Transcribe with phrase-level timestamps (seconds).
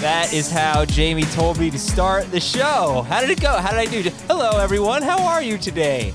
[0.00, 3.02] That is how Jamey told me to start the show.
[3.08, 3.56] How did it go?
[3.56, 4.02] How did I do?
[4.28, 5.02] Hello, everyone.
[5.02, 6.12] How are you today?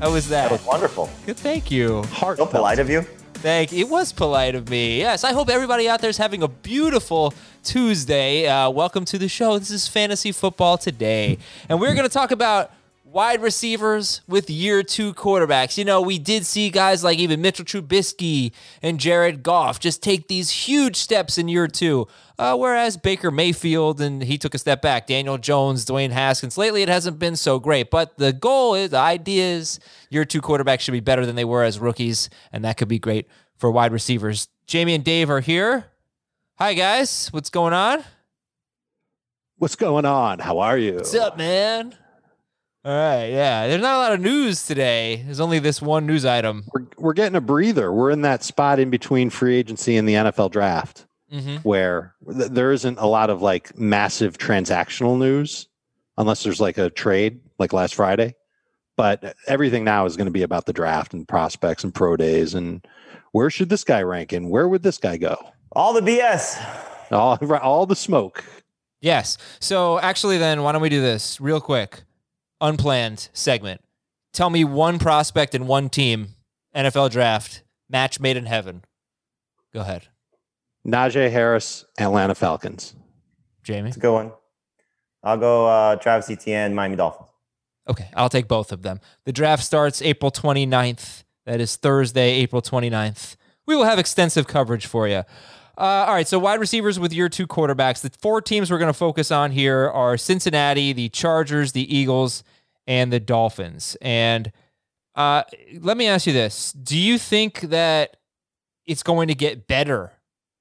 [0.00, 0.50] How was that?
[0.50, 1.10] That was wonderful.
[1.26, 2.04] Good, thank you.
[2.04, 2.38] Heart.
[2.38, 3.02] So polite of you.
[3.34, 3.72] Thank.
[3.72, 3.80] You.
[3.80, 5.00] It was polite of me.
[5.00, 8.46] Yes, I hope everybody out there is having a beautiful Tuesday.
[8.46, 9.58] Uh, welcome to the show.
[9.58, 12.70] This is Fantasy Football Today, and we're going to talk about
[13.16, 15.78] wide receivers with year two quarterbacks.
[15.78, 20.28] You know, we did see guys like even Mitchell Trubisky and Jared Goff just take
[20.28, 22.08] these huge steps in year two.
[22.38, 25.06] Uh, whereas Baker Mayfield and he took a step back.
[25.06, 26.58] Daniel Jones, Dwayne Haskins.
[26.58, 27.90] Lately, it hasn't been so great.
[27.90, 31.46] But the goal is, the idea is, year two quarterbacks should be better than they
[31.46, 34.48] were as rookies, and that could be great for wide receivers.
[34.68, 35.86] Jamey and Dave are here.
[36.58, 38.04] Hi guys, what's going on?
[39.56, 40.38] What's going on?
[40.38, 40.96] How are you?
[40.96, 41.96] What's up, man?
[42.86, 43.66] All right, yeah.
[43.66, 45.22] There's not a lot of news today.
[45.24, 46.62] There's only this one news item.
[46.72, 47.92] We're, we're getting a breather.
[47.92, 51.56] We're in that spot in between free agency and the NFL draft Mm-hmm.
[51.68, 55.66] where th- there isn't a lot of like massive transactional news
[56.16, 58.36] unless there's like a trade like last Friday.
[58.96, 62.54] But everything now is going to be about the draft and prospects and pro days
[62.54, 62.86] and
[63.32, 65.36] where should this guy rank and where would this guy go?
[65.72, 66.64] All the BS.
[67.10, 68.44] All, all the smoke.
[69.00, 69.36] Yes.
[69.58, 72.04] So actually, then why don't we do this real quick?
[72.60, 73.80] Unplanned segment.
[74.32, 76.28] Tell me one prospect and one team
[76.74, 78.82] NFL draft match made in heaven.
[79.72, 80.08] Go ahead,
[80.86, 82.94] Najee Harris, Atlanta Falcons.
[83.64, 83.88] Jamey.
[83.88, 84.32] It's a good one.
[85.22, 87.28] I'll go uh, Travis Etienne, Miami Dolphins.
[87.88, 89.00] Okay, I'll take both of them.
[89.24, 91.24] The draft starts April 29th.
[91.46, 93.36] That is Thursday, April 29th.
[93.66, 95.22] We will have extensive coverage for you.
[95.78, 98.00] Uh, all right, so wide receivers with your two quarterbacks.
[98.00, 102.42] The four teams we're going to focus on here are Cincinnati, the Chargers, the Eagles,
[102.86, 103.96] and the Dolphins.
[104.00, 104.52] And
[105.14, 105.42] uh,
[105.80, 108.16] let me ask you this Do you think that
[108.86, 110.12] it's going to get better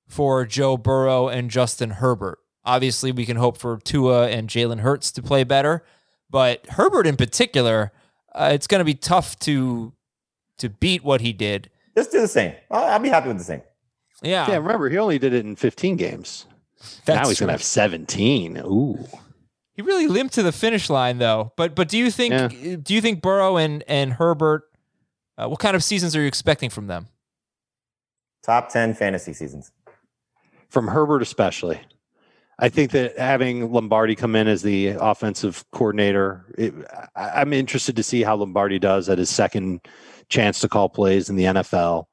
[0.08, 2.40] for Joe Burrow and Justin Herbert?
[2.66, 5.86] Obviously, we can hope for Tua and Jalen Hurts to play better,
[6.30, 7.94] but Herbert in particular,
[8.34, 9.94] uh, it's going to be tough to
[10.58, 11.70] to beat what he did.
[11.96, 12.54] Just do the same.
[12.70, 13.62] I'll, I'll be happy with the same.
[14.24, 16.46] Yeah, Yeah, remember, he only did it in 15 games.
[17.08, 18.58] now he's going to have 17.
[18.66, 18.98] Ooh.
[19.74, 21.52] He really limped to the finish line though.
[21.58, 22.76] But but do you think Yeah.
[22.82, 24.64] do you think Burrow and and Herbert?
[25.38, 27.08] Uh, what kind of seasons are you expecting from them?
[28.44, 29.72] Top 10 fantasy seasons.
[30.70, 31.80] from Herbert especially.
[32.58, 36.74] I think that having Lombardi come in as the offensive coordinator, it,
[37.16, 39.82] I, I'm interested to see how Lombardi does at his second
[40.30, 42.06] chance to call plays in the NFL,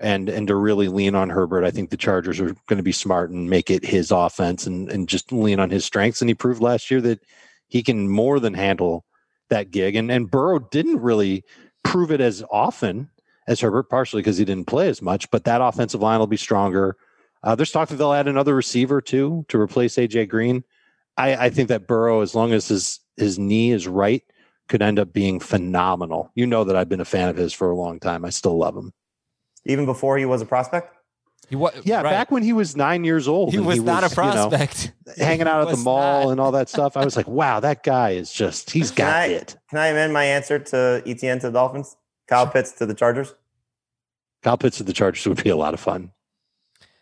[0.00, 1.64] and and to really lean on Herbert.
[1.64, 4.90] I think the Chargers are going to be smart and make it his offense and
[4.90, 6.20] and just lean on his strengths.
[6.20, 7.20] And he proved last year that
[7.68, 9.04] he can more than handle
[9.50, 9.94] that gig.
[9.94, 11.44] And and Burrow didn't really
[11.84, 13.10] prove it as often
[13.46, 15.30] as Herbert, partially because he didn't play as much.
[15.30, 16.96] But that offensive line will be stronger.
[17.42, 20.64] Uh, there's talk that they'll add another receiver too to replace AJ Green.
[21.16, 24.22] I, I think that Burrow, as long as his his knee is right,
[24.68, 26.30] could end up being phenomenal.
[26.34, 28.24] You know that I've been a fan of his for a long time.
[28.24, 28.92] I still love him.
[29.70, 30.94] Even before he was a prospect?
[31.48, 32.10] He wa- Yeah, right.
[32.10, 34.14] back when he was nine years old, he and was not a you know,
[34.50, 34.92] prospect.
[35.16, 36.30] hanging out at the mall not.
[36.32, 36.96] and all that stuff.
[36.96, 39.56] I was like, wow, that guy is just he's got I- it.
[39.68, 41.96] Can I amend my answer to Etienne to the Dolphins?
[42.28, 43.34] Kyle Pitts to the Chargers?
[44.42, 46.12] Kyle Pitts to the Chargers would be a lot of fun.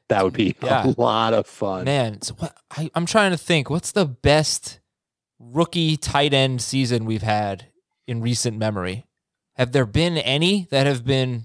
[0.09, 0.87] That would be Yeah.
[0.87, 1.85] a lot of fun.
[1.85, 3.69] Man, so what, I, I'm trying to think.
[3.69, 4.81] What's the best
[5.39, 7.67] rookie tight end season we've had
[8.07, 9.05] in recent memory?
[9.57, 11.45] Have there been any that have been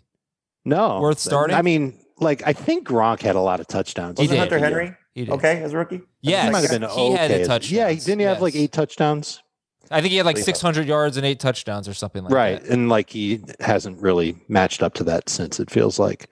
[0.66, 1.56] No, Worth starting?
[1.56, 4.20] I mean, like I think Gronk had a lot of touchdowns.
[4.20, 4.40] He Wasn't did.
[4.40, 5.34] Hunter Henry he did.
[5.34, 6.02] okay as a rookie?
[6.22, 7.76] Yeah, He might have been He had a touchdown.
[7.78, 9.42] Yeah, he- didn't he have like eight touchdowns?
[9.92, 10.46] I think he had like Please.
[10.46, 12.62] 600 yards and eight touchdowns or something like right, that.
[12.64, 15.60] Right, and like he hasn't really matched up to that since.
[15.60, 16.30] It feels like.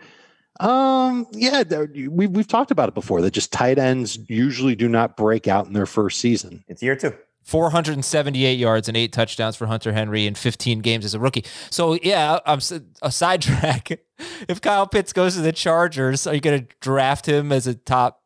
[0.60, 1.28] Um.
[1.34, 3.22] Yeah, there- we've we've talked about it before.
[3.22, 6.64] That just tight ends usually do not break out in their first season.
[6.68, 7.14] It's year two.
[7.44, 11.44] 478 yards and eight touchdowns for Hunter Henry in 15 games as a rookie.
[11.70, 12.60] So yeah, I'm
[13.02, 14.00] a sidetrack.
[14.48, 17.74] If Kyle Pitts goes to the Chargers, are you going to draft him as a
[17.74, 18.22] top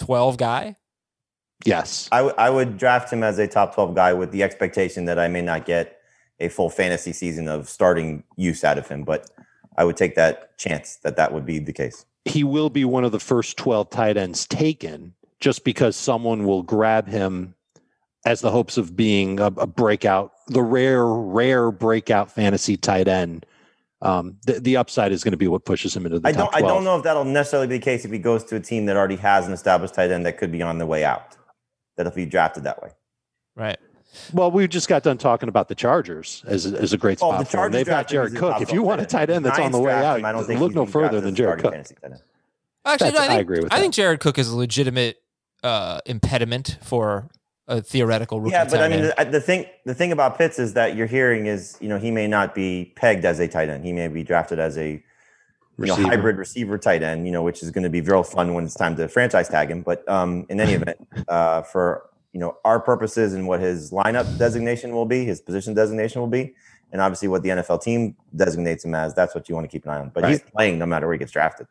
[0.00, 0.74] 12 guy?
[1.64, 2.08] Yes.
[2.10, 5.16] I, w- I would draft him as a top 12 guy with the expectation that
[5.16, 5.98] I may not get
[6.40, 9.30] a full fantasy season of starting use out of him, but
[9.76, 12.04] I would take that chance that that would be the case.
[12.24, 16.64] he will be one of the first 12 tight ends taken just because someone will
[16.64, 17.54] grab him
[18.24, 23.46] as the hopes of being a, a breakout, the rare, rare breakout fantasy tight end.
[24.00, 26.52] Um, the, the upside is going to be what pushes him into the I top
[26.52, 28.60] don't I don't know if that'll necessarily be the case if he goes to a
[28.60, 31.36] team that already has an established tight end that could be on the way out.
[31.96, 32.90] That if he drafted that way.
[33.56, 33.76] Right.
[34.32, 37.30] Well, we just got done talking about the Chargers as, a- as a great Oh,
[37.32, 37.72] spot the for him.
[37.72, 38.60] They've got Jared Cook.
[38.60, 40.24] If you want a tight end that's on the way out, him.
[40.24, 41.72] I don't think look no further than Jared Cook.
[41.72, 42.22] fantasy tight end.
[42.84, 43.82] Actually, no, I, I agree with I that.
[43.82, 45.16] think Jared Cook is a legitimate
[45.64, 47.28] uh, impediment for
[47.68, 49.14] a theoretical rookie Yeah, but I mean, end.
[49.16, 52.10] the, the thing the thing about Pitts is that you're hearing is you know he
[52.10, 53.84] may not be pegged as a tight end.
[53.84, 55.02] He may be drafted as a
[55.78, 57.26] you know hybrid receiver tight end.
[57.26, 59.70] You know, which is going to be real fun when it's time to franchise tag
[59.70, 59.82] him.
[59.82, 64.38] But um, in any event, uh, for you know our purposes and what his lineup
[64.38, 66.54] designation will be, his position designation will be,
[66.90, 69.84] and obviously what the NFL team designates him as, that's what you want to keep
[69.84, 70.10] an eye on.
[70.14, 71.66] But he's playing no matter where he gets drafted.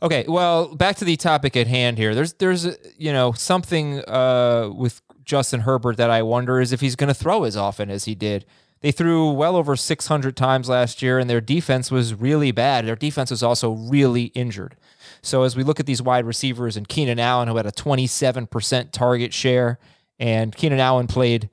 [0.00, 2.14] Okay, well, back to the topic at hand here.
[2.14, 2.66] There's there's
[2.96, 7.14] you know something uh, with Justin Herbert that I wonder is if he's going to
[7.14, 8.44] throw as often as he did.
[8.80, 12.86] They threw well over 600 times last year, and their defense was really bad.
[12.86, 14.76] Their defense was also really injured.
[15.20, 18.92] So as we look at these wide receivers and Keenan Allen, who had a 27%
[18.92, 19.80] target share,
[20.20, 21.50] and Keenan Allen played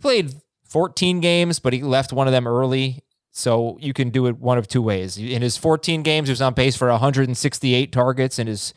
[0.00, 0.34] played
[0.68, 3.02] 14 games, but he left one of them early.
[3.40, 5.16] So you can do it one of two ways.
[5.16, 8.38] In his 14 games, he was on pace for 168 targets.
[8.38, 8.74] In his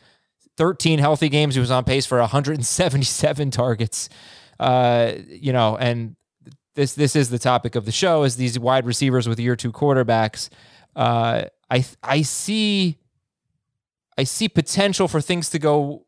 [0.56, 4.08] 13 healthy games, he was on pace for 177 targets.
[4.58, 6.16] Uh, you know, and
[6.74, 9.72] this this is the topic of the show: is these wide receivers with year two
[9.72, 10.48] quarterbacks.
[10.96, 12.98] Uh, I I see
[14.16, 16.06] I see potential for things to go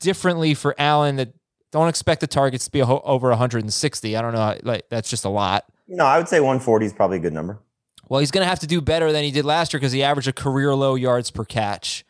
[0.00, 1.16] differently for Allen.
[1.16, 1.34] That
[1.72, 4.16] don't expect the targets to be over 160.
[4.16, 5.64] I don't know, like that's just a lot.
[5.88, 7.60] No, I would say 140 is probably a good number.
[8.08, 10.02] Well, he's going to have to do better than he did last year because he
[10.02, 12.04] averaged a career low yards per catch,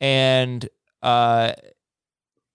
[0.00, 0.68] and
[1.02, 1.52] uh,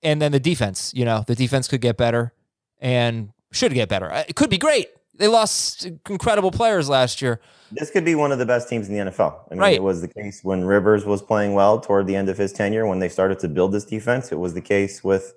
[0.03, 0.91] and then the defense.
[0.95, 2.33] You know, the defense could get better
[2.79, 4.09] and should get better.
[4.27, 4.89] It could be great.
[5.17, 7.39] They lost incredible players last year.
[7.71, 9.35] This could be one of the best teams in the NFL.
[9.49, 9.75] I mean, Right.
[9.75, 12.87] it was the case when Rivers was playing well toward the end of his tenure
[12.87, 14.31] when they started to build this defense.
[14.31, 15.33] It was the case with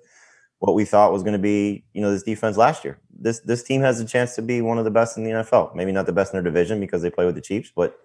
[0.59, 2.99] what we thought was going to be, you know, this defense last year.
[3.17, 5.75] This this team has a chance to be one of the best in the NFL.
[5.75, 7.97] Maybe not the best in their division because they play with the Chiefs, but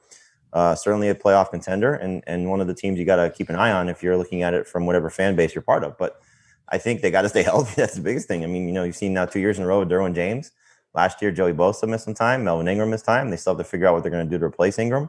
[0.52, 3.48] uh, certainly a playoff contender and and one of the teams you got to keep
[3.48, 5.96] an eye on if you're looking at it from whatever fan base you're part of.
[5.98, 6.20] But
[6.68, 7.74] I think they got to stay healthy.
[7.76, 8.44] That's the biggest thing.
[8.44, 10.52] I mean, you know, you've seen now two years in a row with Derwin James.
[10.92, 12.42] Last year, Joey Bosa missed some time.
[12.42, 13.30] Melvin Ingram missed time.
[13.30, 15.08] They still have to figure out what they're going to do to replace Ingram.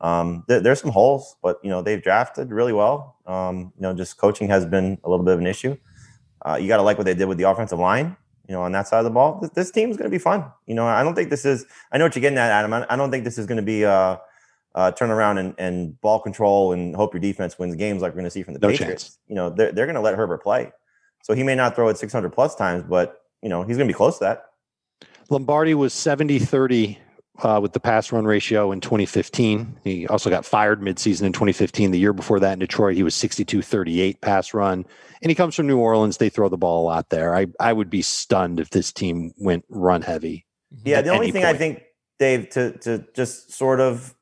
[0.00, 3.16] Um, there, there's some holes, but you know they've drafted really well.
[3.26, 5.76] Um, you know, just coaching has been a little bit of an issue.
[6.46, 8.16] Uh, you got to like what they did with the offensive line.
[8.48, 10.20] You know, on that side of the ball, this, this team is going to be
[10.22, 10.44] fun.
[10.66, 11.66] You know, I don't think this is.
[11.90, 12.72] I know what you're getting at, Adam.
[12.72, 14.18] I, I don't think this is going to be uh,
[14.76, 18.18] uh, turn around and, and ball control and hope your defense wins games like we're
[18.18, 19.04] going to see from the No Patriots.
[19.04, 19.18] chance.
[19.26, 20.70] You know, they're they're going to let Herbert play,
[21.22, 23.92] so he may not throw it 600 plus times, but you know he's going to
[23.92, 24.44] be close to that.
[25.28, 26.98] Lombardi was 70 30
[27.42, 29.80] uh, with the pass run ratio in 2015.
[29.84, 31.90] He also got fired midseason in 2015.
[31.90, 34.84] The year before that in Detroit, he was 62 38 pass run.
[35.22, 36.18] And he comes from New Orleans.
[36.18, 37.34] They throw the ball a lot there.
[37.34, 40.46] I, I would be stunned if this team went run heavy.
[40.84, 41.82] Yeah, the only thing I think,
[42.18, 44.14] Dave, to to just sort of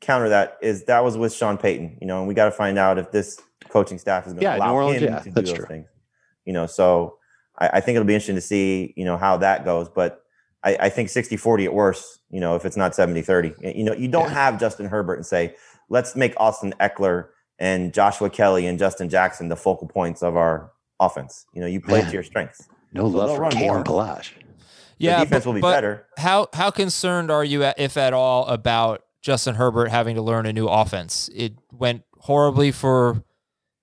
[0.00, 2.78] counter that is that was with Sean Payton, you know, and we got to find
[2.78, 5.24] out if this coaching staff is going to Yeah, New allow Orleans, him yeah, to
[5.24, 5.66] do that's those true.
[5.66, 5.86] things.
[6.44, 7.18] You know, so
[7.58, 9.88] I, I think it'll be interesting to see, you know, how that goes.
[9.88, 10.19] But
[10.62, 13.54] I, I think 60 40 at worst, you know, if it's not 70 30.
[13.74, 14.34] You know, you don't Yeah.
[14.34, 15.54] have Justin Herbert and say,
[15.88, 20.70] let's make Austin Ekeler and Joshua Kelly and Justin Jackson the focal points of our
[20.98, 21.46] offense.
[21.54, 22.08] You know, you play Man.
[22.08, 22.68] to your strengths.
[22.92, 23.84] No love they'll for run Cam more.
[23.84, 24.30] Kalash.
[24.98, 26.06] Yeah, the defense but- will be but better.
[26.18, 30.52] How how concerned are you, if at all, about Justin Herbert having to learn a
[30.52, 31.30] new offense?
[31.34, 33.22] It went horribly for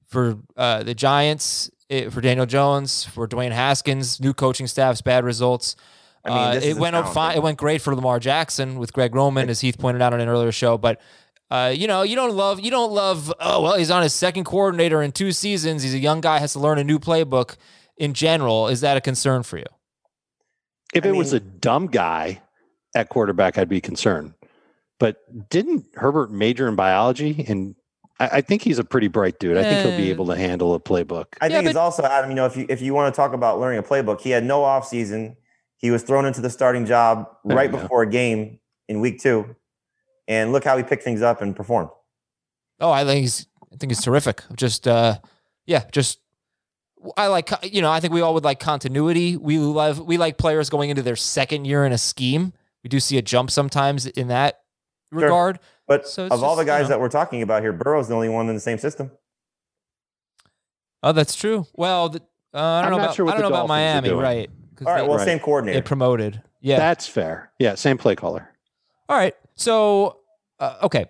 [0.05, 5.25] for uh, the Giants, it, for Daniel Jones, for Dwayne Haskins, new coaching staffs, bad
[5.25, 5.75] results.
[6.27, 7.35] I mean, Uh, this is it went out talent, fine.
[7.37, 10.27] It went great for Lamar Jackson with Greg Roman, as Heath pointed out on an
[10.27, 10.77] earlier show.
[10.77, 10.99] But
[11.49, 13.33] uh, you know, you don't love you don't love.
[13.39, 15.83] Oh well, he's on his second coordinator in two seasons.
[15.83, 17.55] He's a young guy, has to learn a new playbook.
[17.97, 19.65] In general, is that a concern for you?
[20.93, 22.41] If I it was a dumb guy
[22.95, 24.33] at quarterback, I'd be concerned.
[24.99, 25.17] But
[25.49, 27.45] didn't Herbert major in biology?
[27.47, 27.75] And
[28.19, 29.57] I, I think he's a pretty bright dude.
[29.57, 31.25] I think he'll be able to handle a playbook.
[31.41, 32.29] I Yeah, think it's but- also Adam.
[32.31, 34.43] You know, if you if you want to talk about learning a playbook, he had
[34.43, 35.35] no off season.
[35.77, 37.81] He was thrown into the starting job There right you go.
[37.83, 39.55] before a game in week two,
[40.27, 41.89] and look how he picked things up and performed.
[42.79, 44.41] Oh, I think he's I think he's terrific.
[44.55, 45.19] Just uh
[45.65, 46.19] yeah, just
[47.15, 49.37] I like you know, I think we all would like continuity.
[49.37, 52.53] We love we like players going into their second year in a scheme.
[52.83, 54.61] We do see a jump sometimes in that
[55.13, 55.21] Sure.
[55.21, 55.59] regard.
[55.87, 56.89] But So it's of all the just, you guys know.
[56.89, 59.09] that we're talking about here, Burrow's the only one in the same system.
[61.03, 61.65] Oh, that's true.
[61.73, 62.19] Well, the,
[62.53, 64.11] uh, I don't I'm know not about sure what I don't the know about Dolphins
[64.11, 64.49] are Miami, right?
[64.77, 65.25] 'Cause All right, they, well, Right.
[65.25, 65.79] same coordinator.
[65.79, 66.41] they promoted.
[66.61, 66.77] Yeah.
[66.77, 67.51] That's fair.
[67.59, 68.49] Yeah, same play caller.
[69.09, 69.35] All right.
[69.55, 70.17] So,
[70.59, 71.05] uh, okay.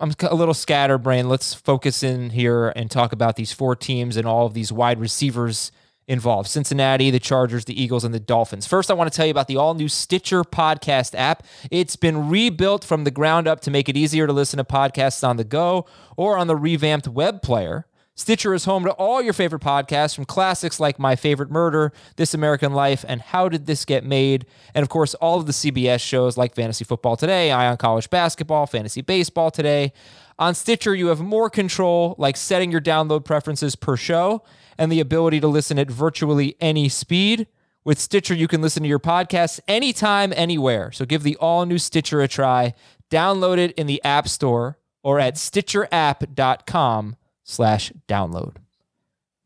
[0.00, 1.28] I'm a little scatterbrained.
[1.28, 4.98] Let's focus in here and talk about these four teams and all of these wide
[4.98, 5.70] receivers
[6.08, 8.66] involved Cincinnati, the Chargers, the Eagles, and the Dolphins.
[8.66, 11.44] First, I want to tell you about the all new Stitcher podcast app.
[11.70, 15.26] It's been rebuilt from the ground up to make it easier to listen to podcasts
[15.26, 15.86] on the go
[16.16, 17.86] or on the revamped web player.
[18.18, 22.32] Stitcher is home to all your favorite podcasts from classics like My Favorite Murder, This
[22.32, 24.46] American Life, and How Did This Get Made?
[24.74, 28.08] And of course, all of the CBS shows like Fantasy Football Today, Eye on College
[28.08, 29.92] Basketball, Fantasy Baseball Today.
[30.38, 34.42] On Stitcher, you have more control, like setting your download preferences per show
[34.78, 37.46] and the ability to listen at virtually any speed.
[37.84, 40.90] With Stitcher, you can listen to your podcasts anytime, anywhere.
[40.90, 42.72] So give the all new Stitcher a try.
[43.10, 48.56] Download it in the App Store or at stitcherapp.com slash download.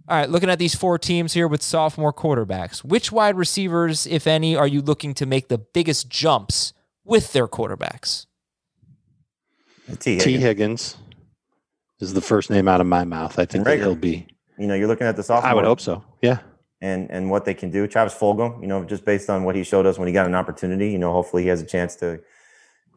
[0.09, 4.27] All right, looking at these four teams here with sophomore quarterbacks, which wide receivers, if
[4.27, 6.73] any, are you looking to make the biggest jumps
[7.05, 8.27] with their quarterbacks?
[10.01, 10.19] T.
[10.19, 10.37] T.
[10.37, 10.43] Higgins.
[10.43, 10.97] Higgins
[12.01, 13.39] is the first name out of my mouth.
[13.39, 14.27] I think he'll be.
[14.59, 15.51] You know, you're looking at the sophomore.
[15.51, 16.03] I would hope so.
[16.23, 16.39] Yeah.
[16.81, 17.87] and and what they can do.
[17.87, 20.35] Travis Fulgham, you know, just based on what he showed us when he got an
[20.35, 22.21] opportunity, you know, hopefully he has a chance to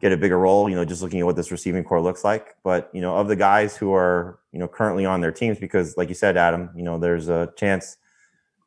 [0.04, 0.68] get a bigger role.
[0.68, 2.56] You know, just looking at what this receiving corps looks like.
[2.62, 5.96] But you know, of the guys who are you know currently on their teams, because
[5.96, 7.96] like you said, Adam, you know, there's a chance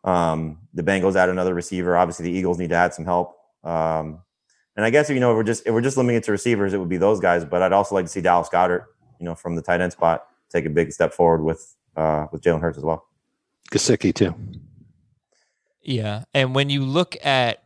[0.03, 1.95] um, the Bengals add another receiver.
[1.95, 3.37] Obviously, the Eagles need to add some help.
[3.63, 4.23] Um,
[4.75, 6.73] and I guess you know, if we're just if we're just limiting it to receivers,
[6.73, 7.45] it would be those guys.
[7.45, 8.85] But I'd also like to see Dallas Goedert,
[9.19, 12.41] you know, from the tight end spot, take a big step forward with uh, with
[12.41, 13.05] Jalen Hurts as well.
[13.71, 14.33] Gesicki too.
[15.83, 16.23] Yeah.
[16.33, 17.63] And when you look at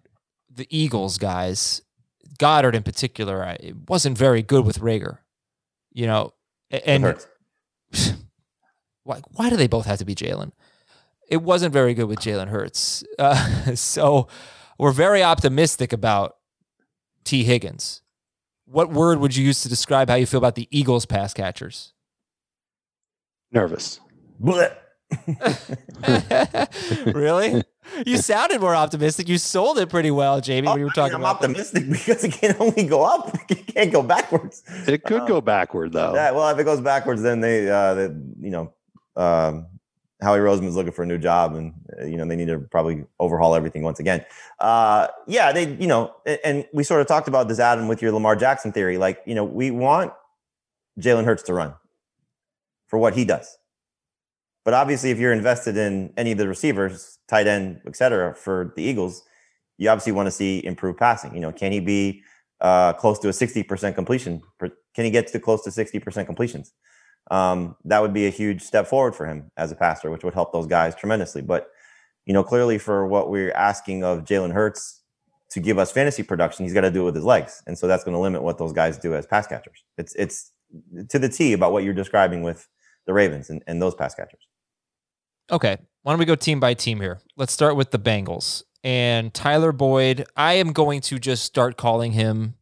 [0.54, 1.82] the Eagles guys,
[2.42, 5.20] Goedert in particular, I, it wasn't very good with Reagor.
[5.94, 6.34] You know,
[6.72, 7.28] and Hurts.
[9.04, 10.52] why, why do they both have to be Jalen?
[11.30, 13.04] It wasn't very good with Jalen Hurts.
[13.20, 13.36] Uh,
[13.76, 14.28] so
[14.80, 16.38] we're very optimistic about
[17.24, 18.02] Tee Higgins.
[18.66, 21.94] What word would you use to describe how you feel about the Eagles pass catchers?
[23.52, 24.00] Nervous.
[24.42, 24.76] Blech.
[27.13, 27.63] really?
[28.06, 29.27] You sounded more optimistic.
[29.27, 31.41] You sold it pretty well, Jamey, when you were Oh, I talking mean, I'm about
[31.41, 31.50] that.
[31.50, 33.36] optimistic because it can only go up.
[33.50, 34.63] It can't go backwards.
[34.88, 36.13] It could Um, go backward though.
[36.15, 38.03] Yeah, well, if it goes backwards, then they, uh, they
[38.39, 38.74] you know,
[39.15, 39.68] um,
[40.22, 43.03] Howie Roseman's looking for a new job, and uh, you know they need to probably
[43.20, 44.24] overhaul everything once again.
[44.60, 48.01] Uh, yeah, they, you know, a- and we sort of talked about this, Adam, with
[48.03, 48.98] your Lamar Jackson theory.
[49.00, 50.13] Like, you know, we want
[51.00, 51.74] Jalen Hurts to run
[52.88, 53.58] for what he does,
[54.63, 58.74] but obviously, if you're invested in any of the receivers, tight end, et cetera, for
[58.75, 59.24] the Eagles,
[59.77, 61.34] you obviously want to see improved passing.
[61.34, 62.22] You know, can he be
[62.60, 64.41] uh, close to a 60% completion?
[64.60, 66.74] Can he get to close to 60% completions?
[67.32, 70.36] Um, that would be a huge step forward for him as a passer, which would
[70.36, 71.41] help those guys tremendously.
[71.41, 71.70] But,
[72.25, 75.01] you know, clearly for what we're asking of Jalen Hurts
[75.51, 77.63] to give us fantasy production, he's got to do it with his legs.
[77.65, 79.84] And so that's going to limit what those guys do as pass catchers.
[79.98, 80.51] It's, it's
[81.10, 82.68] to the T about what you're describing with
[83.08, 84.48] the Ravens and, and those pass catchers.
[85.51, 85.77] Okay.
[86.03, 87.20] Why don't we go team by team here?
[87.36, 88.63] Let's start with the Bengals.
[88.84, 92.55] And Tyler Boyd, I am going to just start calling him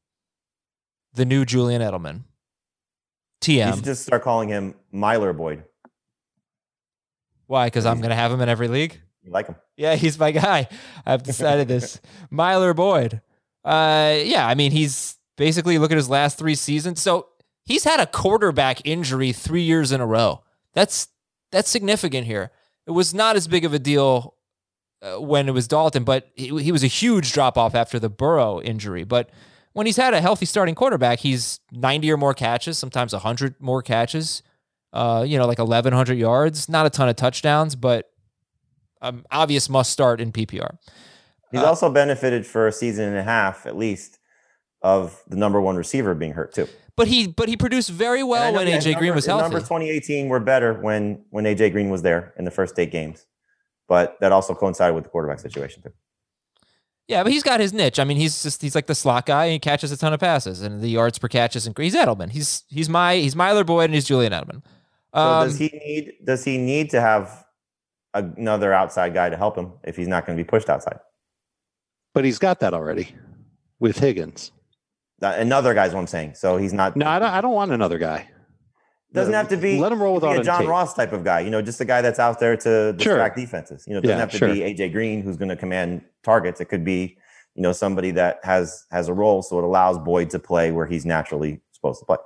[1.13, 2.23] the new Julian Edelman.
[3.41, 3.67] TM.
[3.67, 5.63] You should just start calling him Myler Boyd.
[7.47, 7.67] Why?
[7.67, 8.99] Because I'm going to have him in every league?
[9.23, 9.55] You like him?
[9.77, 10.67] Yeah, he's my guy.
[11.05, 12.01] I've decided this.
[12.29, 13.21] Myler Boyd.
[13.63, 17.01] Uh, yeah, I mean, he's basically look at his last three seasons.
[17.01, 17.27] So
[17.63, 20.43] he's had a quarterback injury three years in a row.
[20.73, 21.07] That's
[21.51, 22.51] that's significant here.
[22.89, 24.33] It was not as big of a deal
[25.03, 28.09] uh, when it was Dalton, but he, he was a huge drop off after the
[28.09, 29.03] Burrow injury.
[29.03, 29.29] But
[29.73, 33.83] when he's had a healthy starting quarterback, he's 90 or more catches, sometimes 100 more
[33.83, 34.41] catches.
[34.91, 36.67] Uh, you know, like 1,100 yards.
[36.67, 38.09] Not a ton of touchdowns, but
[39.03, 40.77] um, obvious must start in PPR.
[41.51, 44.17] He's Uh, also benefited for a season and a half at least
[44.81, 46.67] of the number one receiver being hurt too.
[46.99, 49.25] But he but he produced very well And I know, when yeah, AJ Green was
[49.25, 49.43] healthy.
[49.43, 53.25] Numbers 2018 were better when when AJ Green was there in the first eight games,
[53.87, 55.93] but that also coincided with the quarterback situation too.
[57.07, 57.99] Yeah, but he's got his niche.
[57.99, 60.19] I mean, he's just he's like the slot guy and he catches a ton of
[60.19, 61.95] passes and the yards per catch is increased.
[61.95, 62.31] He's Edelman.
[62.31, 64.61] He's he's my he's Myler Boyd and he's Julian Edelman.
[65.15, 67.45] So Um, does he need does he need to have
[68.13, 70.99] another outside guy to help him if he's not going to be pushed outside?
[72.13, 73.15] But he's got that already
[73.79, 74.51] with Higgins.
[75.21, 76.35] Another guy's what I'm saying.
[76.35, 76.95] So he's not.
[76.95, 78.27] No, I don't, I don't want another guy.
[79.11, 79.79] doesn't have to be.
[79.79, 80.69] Let him roll could be without a John tape.
[80.69, 81.39] Ross type of guy.
[81.41, 82.93] You know, just a guy that's out there to Sure.
[82.93, 83.85] distract defenses.
[83.87, 84.53] You know, it doesn't Yeah, have to sure.
[84.53, 86.61] be AJ Green who's going to command targets.
[86.61, 87.17] It could be
[87.55, 90.85] you know somebody that has has a role, so it allows Boyd to play where
[90.85, 92.17] he's naturally supposed to play.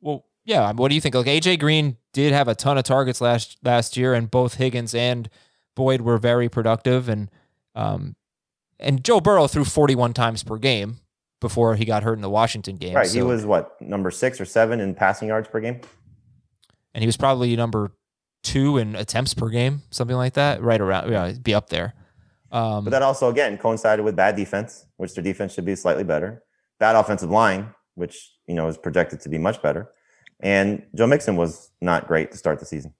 [0.00, 0.72] well, yeah.
[0.72, 1.14] What do you think?
[1.14, 4.94] Like AJ Green did have a ton of targets last last year, and both Higgins
[4.94, 5.28] and
[5.76, 7.30] Boyd were very productive, and
[7.74, 8.16] um,
[8.80, 10.98] and Joe Burrow threw 41 times per game
[11.40, 12.94] before he got hurt in the Washington game.
[12.94, 13.10] Right.
[13.10, 15.80] he was what number six or seven in passing yards per game.
[16.94, 17.92] and he was probably number
[18.42, 20.62] two in attempts per game, something like that.
[20.62, 21.94] Right around, yeah, be up there.
[22.50, 26.04] Um, But that also again coincided with bad defense, which their defense should be slightly
[26.04, 26.42] better.
[26.80, 29.90] Bad offensive line, which you know is projected to be much better.
[30.40, 32.94] And Joe Mixon was not great to start the season,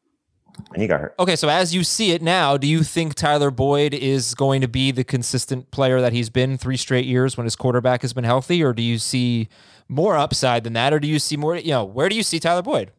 [0.73, 1.15] and he got hurt.
[1.19, 4.69] Okay, so as you see it now, do you think Tyler Boyd is going to
[4.69, 8.25] be the consistent player that he's been three straight years when his quarterback has been
[8.25, 9.49] healthy, or do you see
[9.89, 11.57] more upside than that, or do you see more?
[11.57, 12.93] You know, where do you see Tyler Boyd?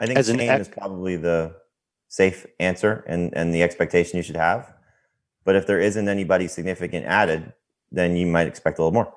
[0.00, 1.56] I think As an Shane is probably the
[2.08, 4.72] safe answer and and the expectation you should have.
[5.44, 7.52] But if there isn't anybody significant added,
[7.90, 9.12] then you might expect a little more.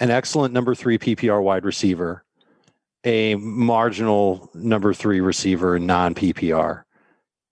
[0.00, 2.24] An excellent number three PPR wide receiver,
[3.04, 6.84] a marginal number three receiver non PPR.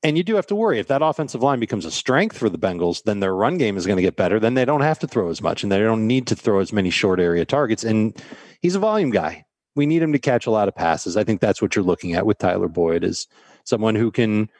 [0.03, 2.59] And you do have to worry if that offensive line becomes a strength for the
[2.59, 4.41] Bengals, then their run game is going to get better.
[4.41, 6.73] Then they don't have to throw as much and they don't need to throw as
[6.73, 7.85] many short area targets.
[7.85, 8.17] And
[8.63, 9.45] he's a volume guy.
[9.77, 11.17] We need him to catch a lot of passes.
[11.17, 13.29] I think that's what you're looking at with Tyler Boyd is
[13.65, 14.51] someone who can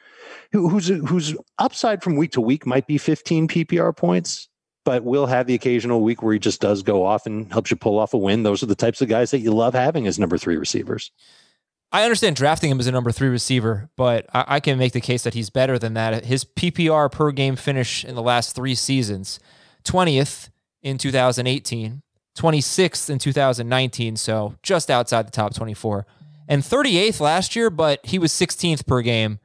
[0.51, 4.47] who, who's whose upside from week to week might be 15 PPR points,
[4.83, 7.77] but we'll have the occasional week where he just does go off and helps you
[7.77, 8.43] pull off a win.
[8.43, 11.11] Those are the types of guys that you love having as number three receivers.
[11.91, 15.01] I understand drafting him as a number three receiver, but I, I can make the
[15.01, 16.25] case that he's better than that.
[16.25, 19.39] His PPR per game finish in the last three seasons
[19.83, 20.49] 20th
[20.81, 22.01] in 2018,
[22.37, 26.05] 26th in 2019, so just outside the top 24,
[26.47, 29.39] and 38th last year, but he was 16th per game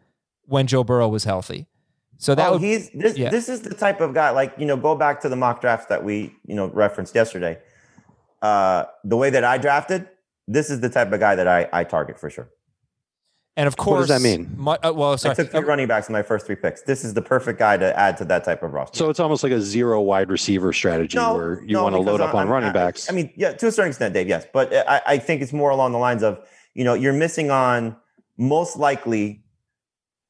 [0.44, 1.66] when Joe Burrow was healthy.
[2.18, 3.16] So that oh, would he's this.
[3.18, 3.31] yeah.
[3.31, 4.31] This is the type of guy.
[4.31, 7.59] Like you know, go back to the mock drafts that we you know referenced yesterday.
[8.42, 10.09] Uh, the way that I drafted,
[10.46, 12.48] this is the type of guy that I I target for sure.
[13.57, 14.55] and of course, What course does that mean?
[14.57, 16.83] mu- uh, well, I took three running backs in my first three picks.
[16.83, 18.96] This is the perfect guy to add to that type of roster.
[18.96, 22.20] So it's almost like a zero wide receiver strategy where you no, want to load
[22.20, 23.11] up I- on I'm- running I- backs.
[23.11, 24.46] I mean, yeah, to a certain extent, Dave, yes.
[24.52, 26.38] But I, I think it's more along the lines of,
[26.74, 27.96] you know, you're missing on
[28.37, 29.42] most likely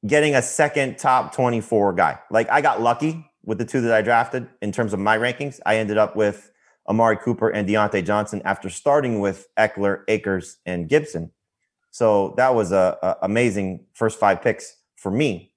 [0.07, 2.19] getting a second top 24 guy.
[2.31, 5.61] Like I got lucky with the two that I drafted in terms of my rankings.
[5.65, 6.51] I ended up with
[6.89, 11.33] Amari Cooper and Diontae Johnson after starting with Ekeler, Akers, and Gibson.
[11.91, 15.53] So that was a, a amazing first five picks for me.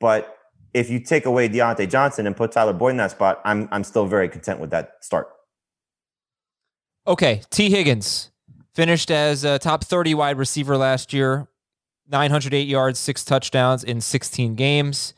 [0.00, 0.36] But
[0.72, 3.84] if you take away Diontae Johnson and put Tyler Boyd in that spot, I'm I'm
[3.84, 5.28] still very content with that start.
[7.06, 8.30] Okay, Tee Higgins
[8.74, 11.48] finished as a top 30 wide receiver last year,
[12.08, 15.14] 908 yards, six touchdowns in 16 games.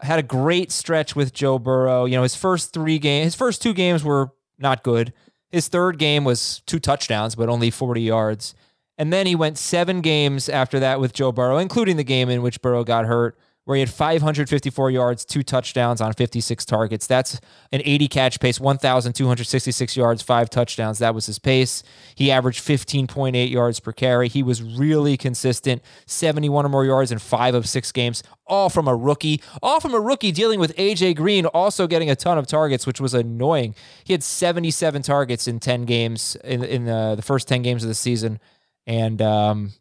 [0.00, 2.04] Had a great stretch with Joe Burrow.
[2.04, 5.12] You know, his first three games, his first two games were not good.
[5.50, 8.54] His third game was two touchdowns, but only 40 yards.
[8.98, 12.42] And then he went seven games after that with Joe Burrow, including the game in
[12.42, 17.06] which Burrow got hurt, where he had 554 yards, two touchdowns on 56 targets.
[17.06, 17.40] That's
[17.72, 20.98] an 80 catch pace, 1,266 yards, five touchdowns.
[20.98, 21.82] That was his pace.
[22.14, 24.28] He averaged 15.8 yards per carry.
[24.28, 28.86] He was really consistent, 71 or more yards in five of six games, all from
[28.86, 29.40] a rookie.
[29.62, 33.00] All from a rookie dealing with AJ Green, also getting a ton of targets, which
[33.00, 33.74] was annoying.
[34.04, 37.88] He had 77 targets in 10 games in, in the, the first 10 games of
[37.88, 38.40] the season.
[38.86, 39.72] And um,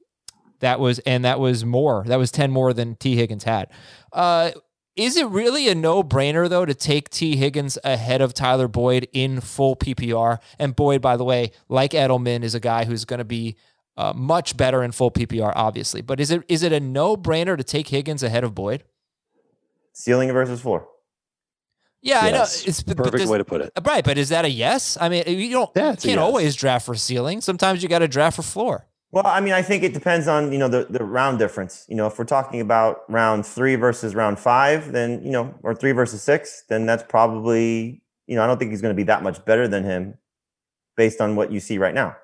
[0.63, 2.03] that was and that was more.
[2.07, 3.69] That was 10 more than Tee Higgins had.
[4.11, 4.51] Uh,
[4.95, 9.41] is it really a no-brainer though to take Tee Higgins ahead of Tyler Boyd in
[9.41, 10.37] full PPR?
[10.59, 13.55] And Boyd, by the way, like Edelman, is a guy who's going to be
[13.97, 16.01] uh, much better in full PPR, obviously.
[16.01, 18.83] But is it is it a no-brainer to take Higgins ahead of Boyd?
[19.93, 20.87] Ceiling versus floor.
[22.01, 22.37] Yeah, I know.
[22.39, 22.65] Yes.
[22.67, 23.71] It's but Perfect does- way to put it.
[23.85, 24.97] Right, but is that a yes?
[24.99, 26.17] I mean, you don't Yeah, you can't yes.
[26.19, 27.39] always draft for ceiling.
[27.41, 28.87] Sometimes you got to draft for floor.
[29.13, 31.85] Well, I mean, I think it depends on you know the the round difference.
[31.87, 35.75] You know, if we're talking about round three versus round five, then you know, or
[35.75, 39.03] three versus six, then that's probably you know I don't think he's going to be
[39.03, 40.17] that much better than him,
[40.97, 42.15] based on what you see right now.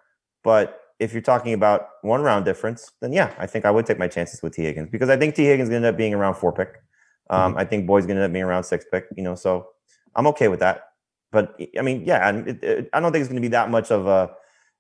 [0.43, 3.99] But if you're talking about one round difference, then yeah, I think I would take
[3.99, 6.15] my chances with Tee Higgins because I think Tee Higgins going to end up being
[6.15, 6.81] around four pick.
[7.29, 7.59] Um, mm-hmm.
[7.59, 9.05] I think Boyd's going to end up being around six pick.
[9.15, 9.67] You know, so
[10.15, 10.85] I'm okay with that.
[11.31, 13.91] But I mean, yeah, it, it, I don't think it's going to be that much
[13.91, 14.31] of a,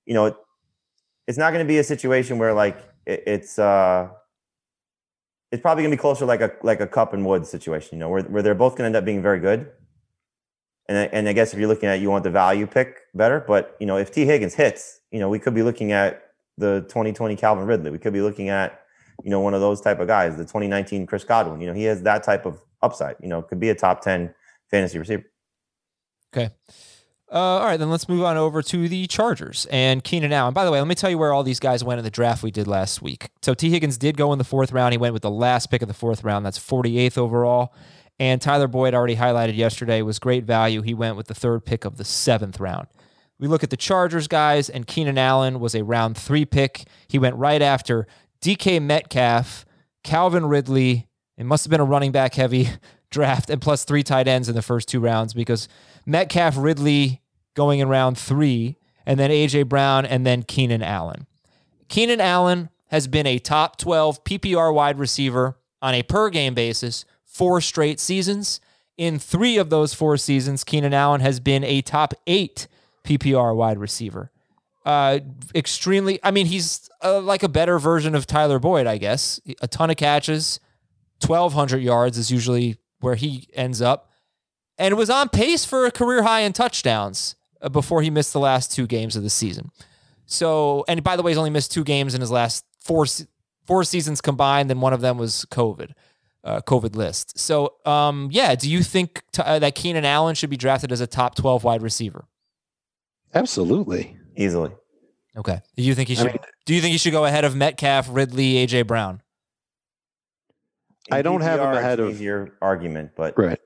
[0.07, 0.35] you know,
[1.29, 4.09] it's not going to be a situation where like it, it's uh
[5.51, 7.99] it's probably going to be closer like a like a Kupp and wood situation, you
[7.99, 9.71] know, where where they're both going to end up being very good.
[10.87, 13.77] And and I guess if you're looking at you want the value pick better, but
[13.79, 16.23] you know, if Tee Higgins hits, you know, we could be looking at
[16.57, 17.91] the 2020 Calvin Ridley.
[17.91, 18.81] We could be looking at
[19.23, 21.61] you know one of those type of guys, the 2019 Chris Godwin.
[21.61, 23.17] You know, he has that type of upside.
[23.21, 24.33] You know, could be a top 10
[24.71, 25.25] fantasy receiver.
[26.33, 26.49] Okay.
[27.31, 30.53] Uh, all right, then let's move on over to the Chargers and Keenan Allen.
[30.53, 32.41] By the way, let me tell you where all these guys went in the draft
[32.41, 33.29] we did last week.
[33.43, 34.93] So Tee Higgins did go in the fourth round.
[34.93, 36.43] He went with the last pick of the fourth round.
[36.43, 37.73] That's 48th overall.
[38.19, 40.81] And Tyler Boyd, already highlighted yesterday, was great value.
[40.81, 42.87] He went with the third pick of the seventh round.
[43.39, 46.85] We look at the Chargers guys, and Keenan Allen was a round three pick.
[47.07, 48.07] He went right after
[48.41, 49.65] DK Metcalf,
[50.03, 51.07] Calvin Ridley.
[51.37, 52.69] It must have been a running back heavy
[53.09, 55.67] draft, and plus three tight ends in the first two rounds because
[56.05, 57.21] Metcalf, Ridley
[57.55, 59.63] going in round three, and then A.J.
[59.63, 61.25] Brown, and then Keenan Allen.
[61.87, 67.05] Keenan Allen has been a top 12 PPR wide receiver on a per game basis
[67.25, 68.59] four straight seasons.
[68.97, 72.67] In three of those four seasons, Keenan Allen has been a top eight
[73.05, 74.31] PPR wide receiver.
[74.85, 75.19] Uh,
[75.55, 79.39] extremely, I mean, he's uh, like a better version of Tyler Boyd, I guess.
[79.61, 80.59] A ton of catches,
[81.25, 84.11] 1,200 yards is usually where he ends up
[84.77, 88.39] and was on pace for a career high in touchdowns uh, before he missed the
[88.39, 89.71] last two games of the season.
[90.25, 93.05] So, and by the way, he's only missed two games in his last four
[93.65, 95.91] four seasons combined, and one of them was COVID,
[96.43, 97.37] uh, COVID list.
[97.37, 101.01] So, um, yeah, do you think t- uh, that Keenan Allen should be drafted as
[101.01, 102.25] a top twelve wide receiver?
[103.33, 104.71] Absolutely, easily.
[105.37, 105.61] Okay.
[105.75, 106.27] Do you think he should?
[106.27, 109.21] I mean, do you think he should go ahead of Metcalf, Ridley, AJ Brown?
[111.11, 113.59] I don't have him ahead of your argument, but right.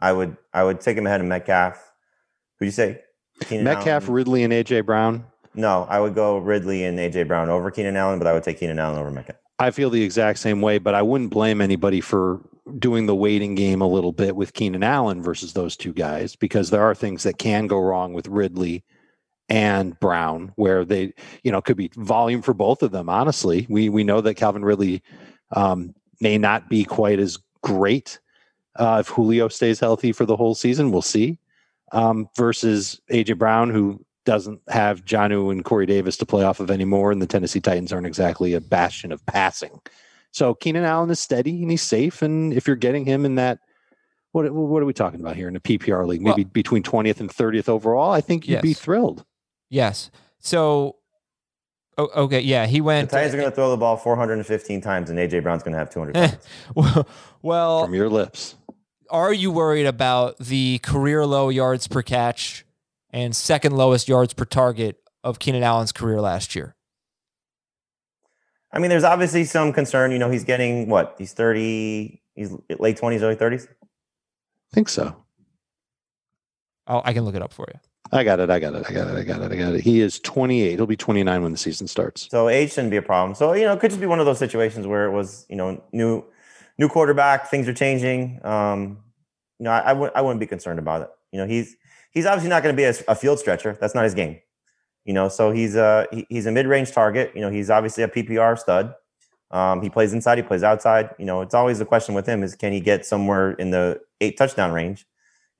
[0.00, 1.92] I would I would take him ahead of Metcalf.
[2.58, 3.00] Who'd you say?
[3.40, 4.14] Keenan Metcalf, Allen?
[4.14, 5.24] Ridley, and AJ Brown.
[5.54, 8.58] No, I would go Ridley and AJ Brown over Keenan Allen, but I would take
[8.60, 9.38] Keenan Allen over Metcalf.
[9.58, 12.40] I feel the exact same way, but I wouldn't blame anybody for
[12.78, 16.70] doing the waiting game a little bit with Keenan Allen versus those two guys because
[16.70, 18.84] there are things that can go wrong with Ridley
[19.48, 23.08] and Brown where they, you know, could be volume for both of them.
[23.08, 25.02] Honestly, we we know that Calvin Ridley
[25.52, 28.18] um, may not be quite as great
[28.76, 31.38] uh, if Julio stays healthy for the whole season, we'll see.
[31.92, 36.70] Um, versus AJ Brown, who doesn't have Jonnu and Corey Davis to play off of
[36.70, 39.80] anymore, and the Tennessee Titans aren't exactly a bastion of passing.
[40.30, 43.58] So Keenan Allen is steady and he's safe, and if you're getting him in that,
[44.30, 46.22] what what are we talking about here in a PPR league?
[46.22, 48.12] Maybe well, between twentieth and thirtieth overall.
[48.12, 48.62] I think you'd yes.
[48.62, 49.24] be thrilled.
[49.68, 50.12] Yes.
[50.38, 50.96] So
[52.00, 53.10] Oh, okay, yeah, he went.
[53.10, 55.78] The Titans are going to throw the ball 415 times, and AJ Brown's going to
[55.78, 56.16] have 200.
[56.16, 56.30] Eh,
[56.74, 57.06] well,
[57.42, 58.54] well, from your lips.
[59.10, 62.64] Are you worried about the career low yards per catch
[63.10, 66.74] and second lowest yards per target of Keenan Allen's career last year?
[68.72, 70.10] I mean, there's obviously some concern.
[70.10, 71.16] You know, he's getting what?
[71.18, 72.22] He's 30.
[72.34, 73.66] He's late 20s, early 30s.
[73.68, 75.16] I think so.
[76.86, 77.78] I'll, I can look it up for you.
[78.12, 78.50] I got it.
[78.50, 78.84] I got it.
[78.88, 79.16] I got it.
[79.16, 79.52] I got it.
[79.52, 79.82] I got it.
[79.82, 80.72] He is 28.
[80.72, 82.28] He'll be 29 when the season starts.
[82.30, 83.34] So age shouldn't be a problem.
[83.34, 85.56] So you know, it could just be one of those situations where it was you
[85.56, 86.24] know new
[86.78, 88.44] new quarterback, things are changing.
[88.44, 88.98] Um,
[89.58, 91.10] you know, I wouldn't be concerned about it.
[91.32, 91.76] You know, he's
[92.10, 93.76] he's obviously not going to be a, a, field stretcher.
[93.80, 94.38] That's not his game.
[95.04, 97.32] You know, so he's a he, he's a mid range target.
[97.34, 98.94] You know, he's obviously a PPR stud.
[99.50, 101.10] Um, he plays inside, he plays outside.
[101.18, 104.00] You know, it's always the question with him is can he get somewhere in the
[104.20, 105.06] eight touchdown range?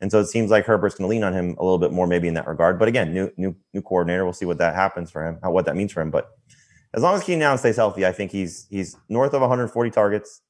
[0.01, 2.07] And so it seems like Herbert's going to lean on him a little bit more,
[2.07, 2.79] maybe in that regard.
[2.79, 4.25] But again, new new new coordinator.
[4.25, 6.11] We'll see what that happens for him, how, what that means for him.
[6.11, 6.31] But
[6.95, 10.41] as long as Keenan Allen stays healthy, I think he's he's north of 140 targets.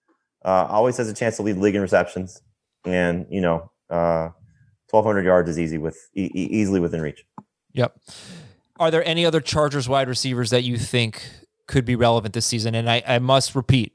[0.45, 2.41] Uh, always has a chance to lead the league in receptions,
[2.85, 4.31] and you know, uh,
[4.91, 7.25] 1,200 yards is easy with e- easily within reach.
[7.73, 7.99] Yep.
[8.79, 11.23] Are there any other Chargers wide receivers that you think
[11.67, 12.75] could be relevant this season?
[12.75, 13.95] And I, I must repeat,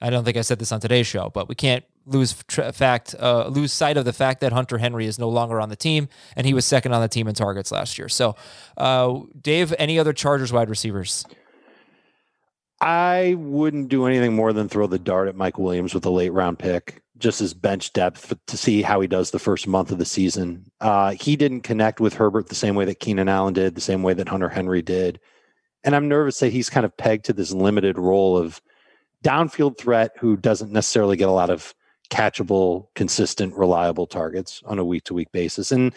[0.00, 3.48] I don't think I said this on today's show, but we can't lose fact uh,
[3.48, 6.46] lose sight of the fact that Hunter Henry is no longer on the team, and
[6.46, 8.08] he was second on the team in targets last year.
[8.08, 8.36] So,
[8.76, 11.24] uh, Dave, any other Chargers wide receivers?
[12.80, 16.32] I wouldn't do anything more than throw the dart at Mike Williams with a late
[16.32, 19.98] round pick, just as bench depth to see how he does the first month of
[19.98, 20.66] the season.
[20.80, 24.02] Uh, he didn't connect with Herbert the same way that Keenan Allen did, the same
[24.02, 25.20] way that Hunter Henry did.
[25.82, 28.60] And I'm nervous that he's kind of pegged to this limited role of
[29.22, 31.74] downfield threat who doesn't necessarily get a lot of
[32.10, 35.72] catchable, consistent, reliable targets on a week to week basis.
[35.72, 35.94] And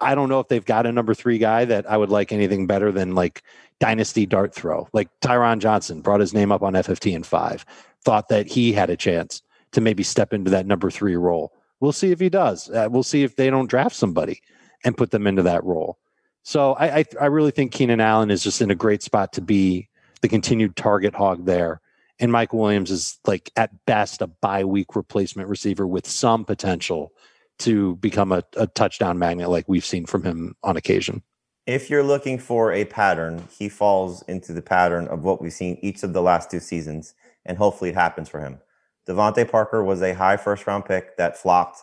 [0.00, 2.66] I don't know if they've got a number three guy that I would like anything
[2.66, 3.42] better than like
[3.80, 4.88] dynasty dart throw.
[4.92, 7.64] Like Tyron Johnson brought his name up on FFT and five,
[8.04, 11.52] thought that he had a chance to maybe step into that number three role.
[11.80, 12.70] We'll see if he does.
[12.70, 14.40] Uh, we'll see if they don't draft somebody
[14.84, 15.98] and put them into that role.
[16.44, 19.40] So I, I, I really think Keenan Allen is just in a great spot to
[19.40, 19.88] be
[20.20, 21.80] the continued target hog there.
[22.20, 27.12] And Mike Williams is like at best a bye week replacement receiver with some potential
[27.60, 31.22] to become a, a touchdown magnet like we've seen from him on occasion.
[31.66, 35.78] If you're looking for a pattern, he falls into the pattern of what we've seen
[35.80, 37.14] each of the last two seasons,
[37.46, 38.60] and hopefully it happens for him.
[39.08, 41.82] DeVante Parker was a high first round pick that flopped,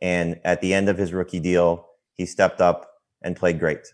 [0.00, 2.88] and at the end of his rookie deal, he stepped up
[3.22, 3.92] and played great.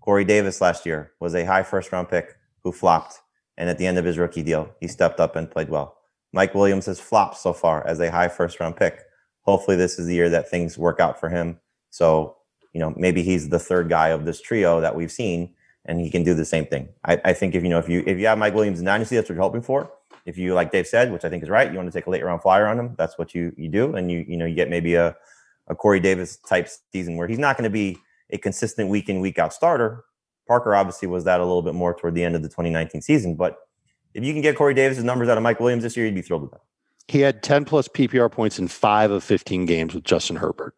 [0.00, 3.20] Corey Davis last year was a high first round pick who flopped,
[3.56, 5.96] and at the end of his rookie deal, he stepped up and played well.
[6.32, 9.02] Mike Williams has flopped so far as a high first round pick.
[9.42, 11.58] Hopefully, this is the year that things work out for him.
[11.90, 12.36] So
[12.74, 15.54] you know, maybe he's the third guy of this trio that we've seen,
[15.86, 16.88] and he can do the same thing.
[17.04, 19.16] I, I think if you know if you if you have Mike Williams in dynasty,
[19.16, 19.90] that's what you're hoping for.
[20.26, 22.10] If you like Dave said, which I think is right, you want to take a
[22.10, 22.94] late round flyer on him.
[22.98, 25.16] That's what you you do, and you you know you get maybe a
[25.68, 27.96] a Corey Davis type season where he's not going to be
[28.30, 30.04] a consistent week in week out starter.
[30.46, 33.34] Parker obviously was that a little bit more toward the end of the 2019 season,
[33.34, 33.58] but
[34.14, 36.22] if you can get Corey Davis's numbers out of Mike Williams this year, you'd be
[36.22, 36.60] thrilled with that.
[37.08, 40.74] He had 10 plus PPR points in five of 15 games with Justin Herbert.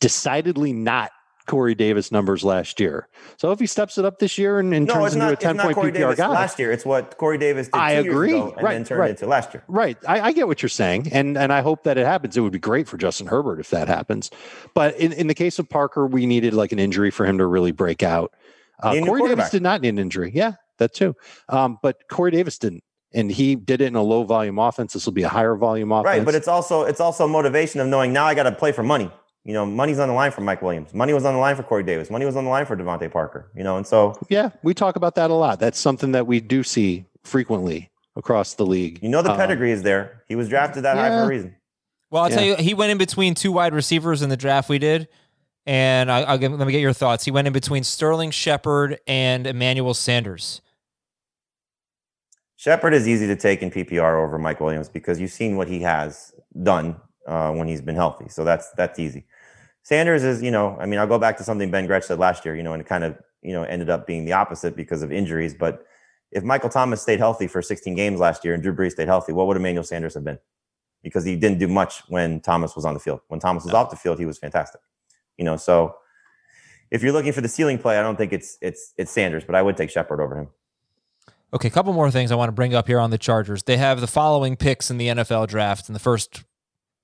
[0.00, 1.10] Decidedly not
[1.48, 3.08] Corey Davis numbers last year.
[3.36, 5.36] So if he steps it up this year and, and no, turns into not, a
[5.36, 6.28] 10 point Corey PPR Davis guy.
[6.28, 7.74] Last year, it's what Corey Davis did.
[7.74, 8.38] I agree.
[8.38, 9.10] and right, then turned right.
[9.10, 9.64] into last year.
[9.66, 9.98] Right.
[10.06, 11.08] I, I, get what you're saying.
[11.10, 12.36] And and I hope that it happens.
[12.36, 14.30] It would be great for Justin Herbert if that happens.
[14.74, 17.46] But in, in the case of Parker, we needed like an injury for him to
[17.46, 18.32] really break out.
[18.82, 20.30] Uh, Corey Davis did not need an injury.
[20.34, 21.16] Yeah, that too.
[21.48, 24.92] Um, but Corey Davis didn't and he did it in a low volume offense.
[24.92, 26.06] This will be a higher volume offense.
[26.06, 28.82] Right, but it's also it's also motivation of knowing now I got to play for
[28.82, 29.10] money.
[29.44, 30.92] You know, money's on the line for Mike Williams.
[30.92, 32.10] Money was on the line for Corey Davis.
[32.10, 33.50] Money was on the line for DeVante Parker.
[33.54, 35.58] You know, and so yeah, we talk about that a lot.
[35.58, 38.98] That's something that we do see frequently across the league.
[39.02, 40.22] You know, the uh, pedigree is there.
[40.28, 41.02] He was drafted that yeah.
[41.02, 41.54] high for a reason.
[42.10, 42.36] Well, I'll yeah.
[42.36, 45.08] tell you, he went in between two wide receivers in the draft we did.
[45.68, 47.26] And I, get, let me get your thoughts.
[47.26, 50.62] He went in between Sterling Shepard and Emmanuel Sanders.
[52.56, 55.80] Shepard is easy to take in PPR over Mike Williams because you've seen what he
[55.82, 58.30] has done uh, when he's been healthy.
[58.30, 59.26] So that's that's easy.
[59.82, 62.46] Sanders is, you know, I mean, I'll go back to something Ben Gretch said last
[62.46, 65.02] year, you know, and it kind of, you know, ended up being the opposite because
[65.02, 65.52] of injuries.
[65.52, 65.84] But
[66.32, 69.32] if Michael Thomas stayed healthy for 16 games last year and Drew Brees stayed healthy,
[69.32, 70.38] what would Emmanuel Sanders have been?
[71.02, 73.20] Because he didn't do much when Thomas was on the field.
[73.28, 74.80] When Thomas was off the field, he was fantastic.
[75.38, 75.94] You know, so
[76.90, 79.54] if you're looking for the ceiling play, I don't think it's it's it's Sanders, but
[79.54, 80.48] I would take Shepard over him.
[81.52, 83.62] Okay, a couple more things I want to bring up here on the Chargers.
[83.62, 85.88] They have the following picks in the NFL draft.
[85.88, 86.44] In the first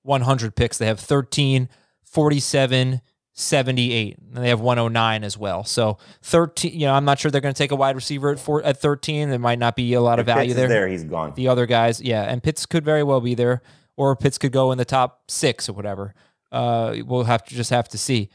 [0.03, 1.67] 100 picks, they have 13,
[2.03, 3.01] 47,
[3.33, 4.17] 78.
[4.17, 5.63] And they have 109 as well.
[5.63, 8.39] So 13, you know, I'm not sure they're going to take a wide receiver at
[8.39, 9.31] four, at 13.
[9.31, 10.67] There might not be a lot if of value there.
[10.67, 11.33] there, he's gone.
[11.35, 13.63] The other guys, yeah, and Pitts could very well be there,
[13.97, 16.13] or Pitts could go in the top six or whatever.
[16.55, 18.29] Uh, we'll have to just have to see.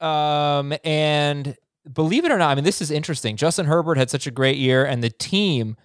[0.00, 1.54] Um, and
[1.92, 3.36] believe it or not, I mean, this is interesting.
[3.36, 5.76] Justin Herbert had such a great year, and the team,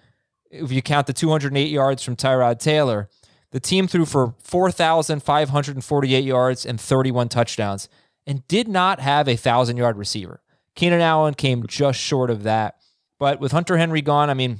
[0.50, 3.10] if you count the 208 yards from Tyrod Taylor,
[3.50, 7.90] the team threw for 4,548 yards and 31 touchdowns
[8.26, 10.40] and did not have a thousand yard receiver.
[10.74, 12.76] Keenan Allen came just short of that.
[13.18, 14.58] But with Hunter Henry gone, I mean,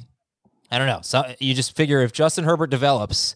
[0.70, 1.00] I don't know.
[1.02, 3.34] So you just figure if Justin Herbert develops,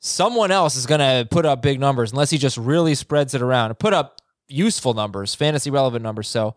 [0.00, 3.42] someone else is going to put up big numbers unless he just really spreads it
[3.42, 6.28] around and put up useful numbers, fantasy relevant numbers.
[6.28, 6.54] So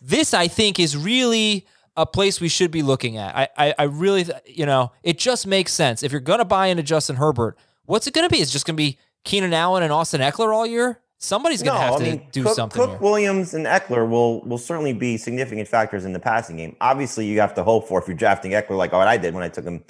[0.00, 3.36] this, I think, is really a place we should be looking at.
[3.36, 6.02] I, I, I really, you know, it just makes sense.
[6.02, 8.40] If you're going to buy into Justin Herbert, what's it going to be?
[8.40, 11.00] It's just going to be Keenan Allen and Austin Ekeler all year?
[11.18, 12.80] Somebody's going to no, have I mean, to do Cook, something.
[12.80, 12.98] Cook, here.
[12.98, 16.76] Williams, and Eckler will will certainly be significant factors in the passing game.
[16.80, 19.44] Obviously, you have to hope for if you're drafting Ekeler like what I did when
[19.44, 19.84] I took him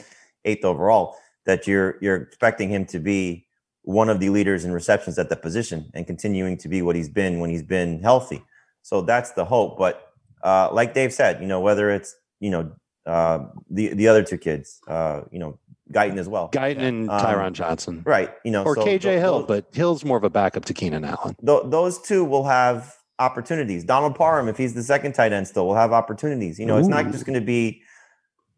[0.45, 3.47] eighth overall, that you're you're expecting him to be
[3.83, 7.09] one of the leaders in receptions at the position and continuing to be what he's
[7.09, 8.43] been when he's been healthy.
[8.83, 9.77] So that's the hope.
[9.79, 12.73] But uh, like Dave said, you know, whether it's you know
[13.07, 15.59] uh, the the other two kids, uh, you know,
[15.93, 16.49] Guyton as well.
[16.51, 18.33] Guyton and um, Tyron Johnson, right?
[18.45, 21.05] You know, or so KJ those, Hill, but Hill's more of a backup to Keenan
[21.05, 21.37] Allen.
[21.45, 23.85] Th- those two will have opportunities.
[23.85, 26.59] Donald Parham, if he's the second tight end, still will have opportunities.
[26.59, 26.81] You know, Ooh.
[26.81, 27.83] it's not just going to be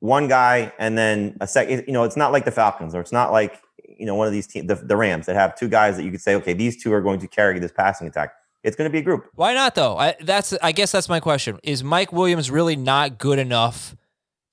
[0.04, 1.84] one guy and then a second.
[1.86, 3.60] You know, it's not like the Falcons or it's not like
[3.98, 6.10] you know one of these teams, the, the Rams, that have two guys that you
[6.10, 8.34] could say, okay, these two are going to carry this passing attack.
[8.62, 9.26] It's going to be a group.
[9.34, 9.96] Why not though?
[9.96, 11.58] I, that's I guess that's my question.
[11.62, 13.96] Is Mike Williams really not good enough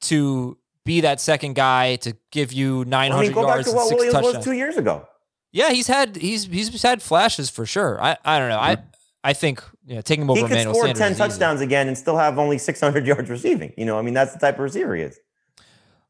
[0.01, 3.71] to be that second guy to give you 900 I mean, go back yards to
[3.71, 4.35] and what six Williams touchdowns.
[4.37, 5.07] was two years ago.
[5.51, 8.01] Yeah, he's had he's he's had flashes for sure.
[8.01, 8.59] I I don't know.
[8.59, 8.85] I mm-hmm.
[9.23, 11.29] I think you know, taking him over He could Emmanuel score Sanders ten is easy.
[11.29, 13.73] touchdowns again and still have only 600 yards receiving.
[13.77, 15.19] You know, I mean, that's the type of receiver he is.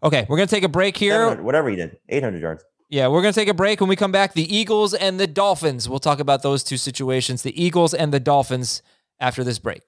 [0.04, 1.36] Okay, we're gonna take a break here.
[1.42, 2.64] whatever he did, 800 yards.
[2.92, 3.80] Yeah, we're going to take a break.
[3.80, 5.88] When we come back, the Eagles and the Dolphins.
[5.88, 8.82] We'll talk about those two situations, the Eagles and the Dolphins,
[9.18, 9.84] after this break.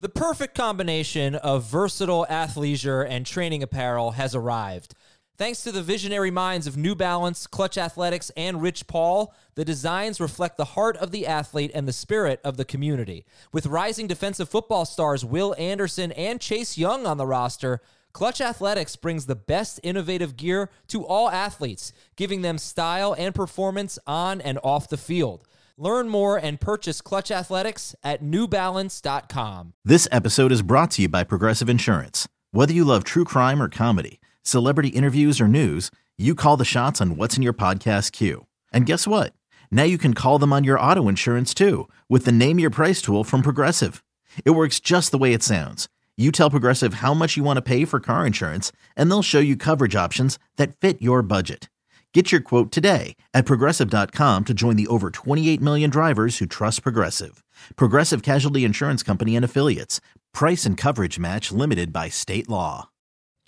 [0.00, 4.94] The perfect combination of versatile athleisure and training apparel has arrived.
[5.36, 10.18] Thanks to the visionary minds of New Balance, Clutch Athletics, and Rich Paul, the designs
[10.18, 13.26] reflect the heart of the athlete and the spirit of the community.
[13.52, 18.96] With rising defensive football stars Will Anderson and Chase Young on the roster, Clutch Athletics
[18.96, 24.58] brings the best innovative gear to all athletes, giving them style and performance on and
[24.64, 25.44] off the field.
[25.76, 29.72] Learn more and purchase Clutch Athletics at newbalance.com.
[29.84, 32.28] This episode is brought to you by Progressive Insurance.
[32.50, 37.00] Whether you love true crime or comedy, celebrity interviews or news, you call the shots
[37.00, 38.46] on what's in your podcast queue.
[38.72, 39.32] And guess what?
[39.70, 43.00] Now you can call them on your auto insurance too with the Name Your Price
[43.00, 44.04] tool from Progressive.
[44.44, 45.88] It works just the way it sounds.
[46.20, 49.38] You tell Progressive how much you want to pay for car insurance, and they'll show
[49.38, 51.70] you coverage options that fit your budget.
[52.12, 56.82] Get your quote today at progressive.com to join the over 28 million drivers who trust
[56.82, 57.42] Progressive.
[57.74, 60.02] Progressive Casualty Insurance Company and Affiliates.
[60.34, 62.90] Price and coverage match limited by state law.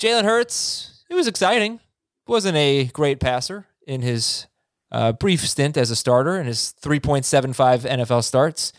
[0.01, 1.79] Jalen Hurts, it was exciting.
[2.27, 4.47] Wasn't a great passer in his
[4.91, 8.73] uh, brief stint as a starter in his 3.75 NFL starts.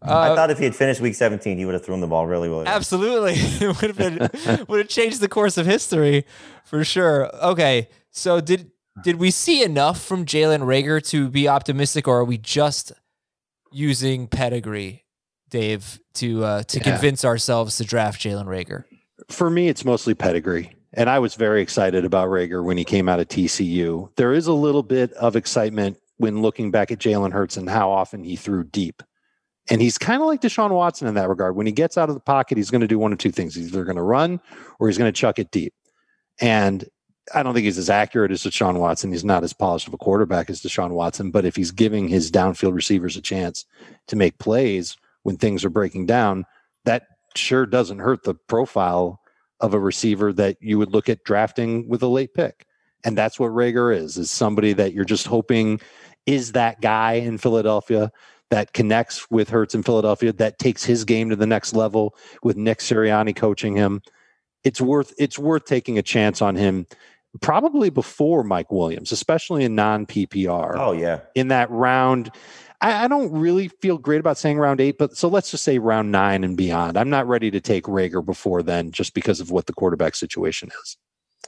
[0.00, 2.48] I thought if he had finished week 17, he would have thrown the ball really
[2.48, 2.64] well.
[2.66, 6.24] Absolutely, it would have been would have changed the course of history
[6.64, 7.34] for sure.
[7.44, 8.70] Okay, so did
[9.02, 12.92] did we see enough from Jalen Reagor to be optimistic, or are we just
[13.72, 15.04] using pedigree,
[15.50, 16.84] Dave, to uh, to Yeah.
[16.84, 18.84] convince ourselves to draft Jalen Reagor?
[19.30, 20.72] For me, it's mostly pedigree.
[20.94, 24.08] And I was very excited about Reagor when he came out of TCU.
[24.16, 27.90] There is a little bit of excitement when looking back at Jalen Hurts and how
[27.90, 29.02] often he threw deep.
[29.70, 31.54] And he's kind of like Deshaun Watson in that regard.
[31.54, 33.54] When he gets out of the pocket, he's going to do one of two things.
[33.54, 34.40] He's either going to run
[34.78, 35.74] or he's going to chuck it deep.
[36.40, 36.88] And
[37.34, 39.12] I don't think he's as accurate as Deshaun Watson.
[39.12, 41.30] He's not as polished of a quarterback as Deshaun Watson.
[41.30, 43.66] But if he's giving his downfield receivers a chance
[44.06, 46.46] to make plays when things are breaking down,
[46.84, 47.02] that
[47.36, 49.20] sure doesn't hurt the profile
[49.60, 52.64] of a receiver that you would look at drafting with a late pick.
[53.04, 55.80] And that's what Reagor is, is somebody that you're just hoping
[56.26, 58.12] is that guy in Philadelphia
[58.50, 62.56] that connects with Hurts in Philadelphia, that takes his game to the next level with
[62.56, 64.00] Nick Sirianni coaching him.
[64.64, 66.86] It's worth it's worth taking a chance on him
[67.40, 71.20] probably before Mike Williams, especially in non PPR Oh, yeah.
[71.34, 72.30] in that round.
[72.80, 75.78] I, I don't really feel great about saying round eight, but so let's just say
[75.78, 76.96] round nine and beyond.
[76.96, 80.70] I'm not ready to take Reagor before then, just because of what the quarterback situation
[80.84, 80.96] is.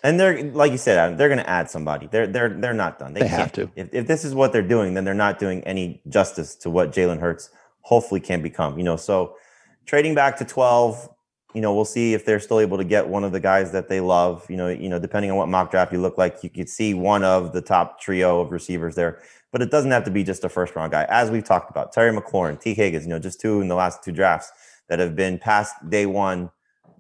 [0.03, 2.07] And they're like you said, Adam, they're going to add somebody.
[2.07, 3.13] They're they're they're not done.
[3.13, 3.71] They have to.
[3.77, 6.93] If, if this is what they're doing, then they're not doing any justice to what
[6.93, 7.51] Jalen Hurts
[7.83, 8.79] hopefully can become.
[8.79, 9.37] You know, so
[9.85, 11.07] trading back to twelve,
[11.55, 13.89] you know, we'll see if they're still able to get one of the guys that
[13.91, 14.49] they love.
[14.49, 16.95] You know, you know, depending on what mock draft you look like, you could see
[16.95, 19.21] one of the top trio of receivers there.
[19.53, 21.93] But it doesn't have to be just a first round guy, as we've talked about.
[21.93, 24.51] Terry McLaurin, Tee Higgins, you know, just two in the last two drafts
[24.89, 26.51] that have been past day one,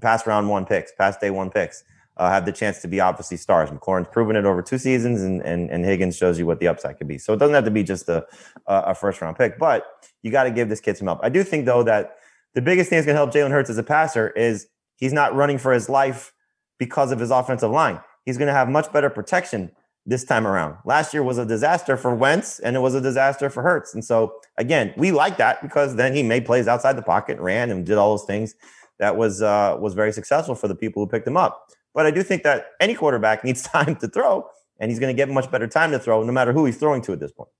[0.02, 1.82] past round one picks, past day one picks
[2.20, 3.70] uh, have the chance to be obviously stars.
[3.70, 6.98] McLaurin's proven it over two seasons, and, and and Higgins shows you what the upside
[6.98, 7.16] could be.
[7.16, 8.26] So it doesn't have to be just a
[8.66, 9.86] a first round pick, but
[10.22, 11.20] you got to give this kid some help.
[11.22, 12.16] I do think though that
[12.54, 15.34] the biggest thing that's going to help Jalen Hurts as a passer is he's not
[15.34, 16.32] running for his life
[16.78, 18.00] because of his offensive line.
[18.26, 19.70] He's going to have much better protection
[20.04, 20.76] this time around.
[20.84, 23.94] Last year was a disaster for Wentz, and it was a disaster for Hurts.
[23.94, 27.70] And so again, we like that because then he made plays outside the pocket, ran
[27.70, 28.54] and did all those things.
[28.98, 31.70] That was uh, was very successful for the people who picked him up.
[31.94, 34.46] But I do think that any quarterback needs time to throw,
[34.78, 37.02] and he's going to get much better time to throw, no matter who he's throwing
[37.02, 37.50] to at this point.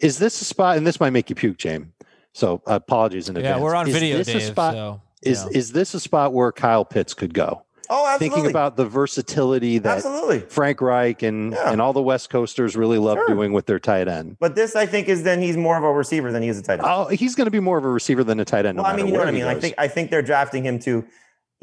[0.00, 0.76] Is this a spot?
[0.76, 1.86] And this might make you puke, James.
[2.32, 3.44] So uh, apologies in advance.
[3.44, 3.62] Yeah, advance.
[3.64, 5.58] we're on Is video, this a spot- so is yeah.
[5.58, 7.62] is this a spot where Kyle Pitts could go?
[7.90, 8.28] Oh, absolutely.
[8.36, 10.38] Thinking about the versatility that absolutely.
[10.40, 11.70] Frank Reich and Yeah.
[11.72, 13.28] and all the West Coasters really love Sure.
[13.28, 14.38] doing with their tight end.
[14.40, 16.62] But this, I think, is then he's more of a receiver than he is a
[16.62, 16.82] tight end.
[16.84, 18.76] Oh, he's going to be more of a receiver than a tight end.
[18.78, 19.46] no well, I mean, you know what I he mean.
[19.46, 21.04] I think I think they're drafting him to.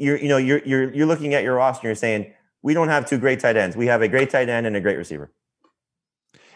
[0.00, 1.82] You're you know you're you're you're looking at your roster.
[1.86, 2.32] and You're saying
[2.62, 3.76] we don't have two great tight ends.
[3.76, 5.30] We have a great tight end and a great receiver.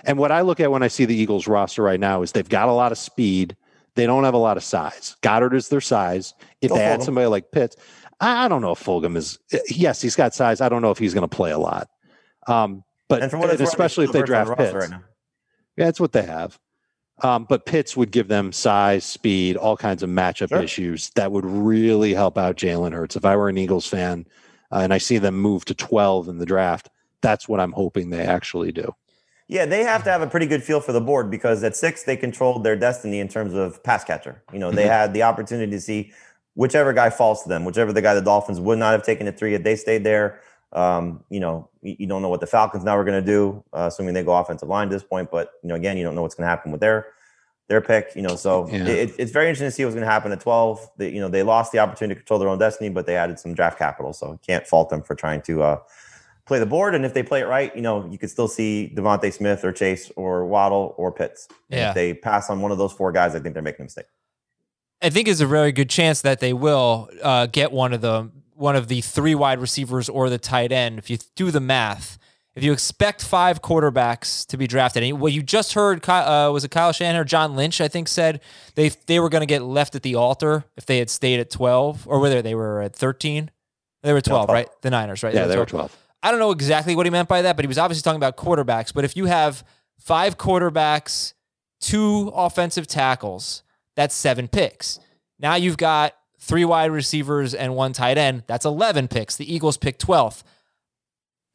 [0.04, 2.48] And what I look at when I see the Eagles roster right now is they've
[2.48, 3.56] got a lot of speed.
[3.96, 5.16] They don't have a lot of size.
[5.22, 6.34] Goedert is their size.
[6.60, 7.76] If Go they add somebody like Pitts,
[8.20, 9.38] I, I don't know if Fulgham is.
[9.68, 10.60] Yes, he's got size.
[10.60, 11.88] I don't know if he's going to play a lot.
[12.46, 14.74] Um, but And for what it's especially if they still the first on draft Pitts,
[14.74, 15.04] right now.
[15.76, 16.58] yeah, that's what they have.
[17.24, 20.62] Um, but Pitts would give them size, speed, all kinds of matchup Sure.
[20.62, 23.16] issues that would really help out Jalen Hurts.
[23.16, 24.26] If I were an Eagles fan,
[24.70, 26.90] uh, and I see them move to 12 in the draft,
[27.22, 28.94] that's what I'm hoping they actually do.
[29.48, 32.02] Yeah, they have to have a pretty good feel for the board because at six
[32.02, 34.42] they controlled their destiny in terms of pass catcher.
[34.52, 34.88] You know, they Mhm.
[34.90, 36.12] had the opportunity to see
[36.54, 39.38] whichever guy falls to them, whichever the guy the Dolphins would not have taken at
[39.38, 40.40] three if they stayed there.
[40.74, 43.88] Um, you know, you, don't know what the Falcons now are going to do, uh,
[43.92, 45.30] assuming they go offensive line at this point.
[45.30, 47.06] But you know, again, you don't know what's going to happen with their
[47.68, 48.12] their pick.
[48.16, 48.86] You know, so Yeah.
[48.86, 50.88] it, it's very interesting to see what's going to happen at twelve.
[50.96, 53.38] They, you know, they lost the opportunity to control their own destiny, but they added
[53.38, 55.62] some draft capital, so can't fault them for trying to.
[55.62, 55.78] Uh,
[56.46, 58.92] play the board, and if they play it right, you know, you could still see
[58.94, 61.48] DeVonta Smith or Chase or Waddle or Pitts.
[61.70, 61.88] Yeah.
[61.88, 64.04] If they pass on one of those four guys, I think they're making a mistake.
[65.00, 68.30] I think it's a very good chance that they will uh, get one of the
[68.54, 70.98] one of the three wide receivers or the tight end.
[70.98, 72.18] If you do the math,
[72.54, 76.62] if you expect five quarterbacks to be drafted, and what you just heard uh, was
[76.62, 77.80] a Kyle Shanahan or John Lynch?
[77.80, 78.40] I think said
[78.76, 81.50] they they were going to get left at the altar if they had stayed at
[81.50, 83.50] twelve, or whether they were at thirteen.
[84.02, 84.54] They were twelve, 12.
[84.54, 84.68] right?
[84.82, 85.34] The Niners, right?
[85.34, 85.96] Yeah, they were 12.
[86.22, 88.36] I don't know exactly what he meant by that, but he was obviously talking about
[88.36, 88.94] quarterbacks.
[88.94, 89.64] But if you have
[89.98, 91.34] five quarterbacks,
[91.80, 93.62] two offensive tackles,
[93.96, 94.98] that's seven picks.
[95.38, 96.14] Now you've got
[96.44, 98.42] three wide receivers and one tight end.
[98.46, 99.36] That's 11 picks.
[99.36, 100.42] The Eagles pick 12th.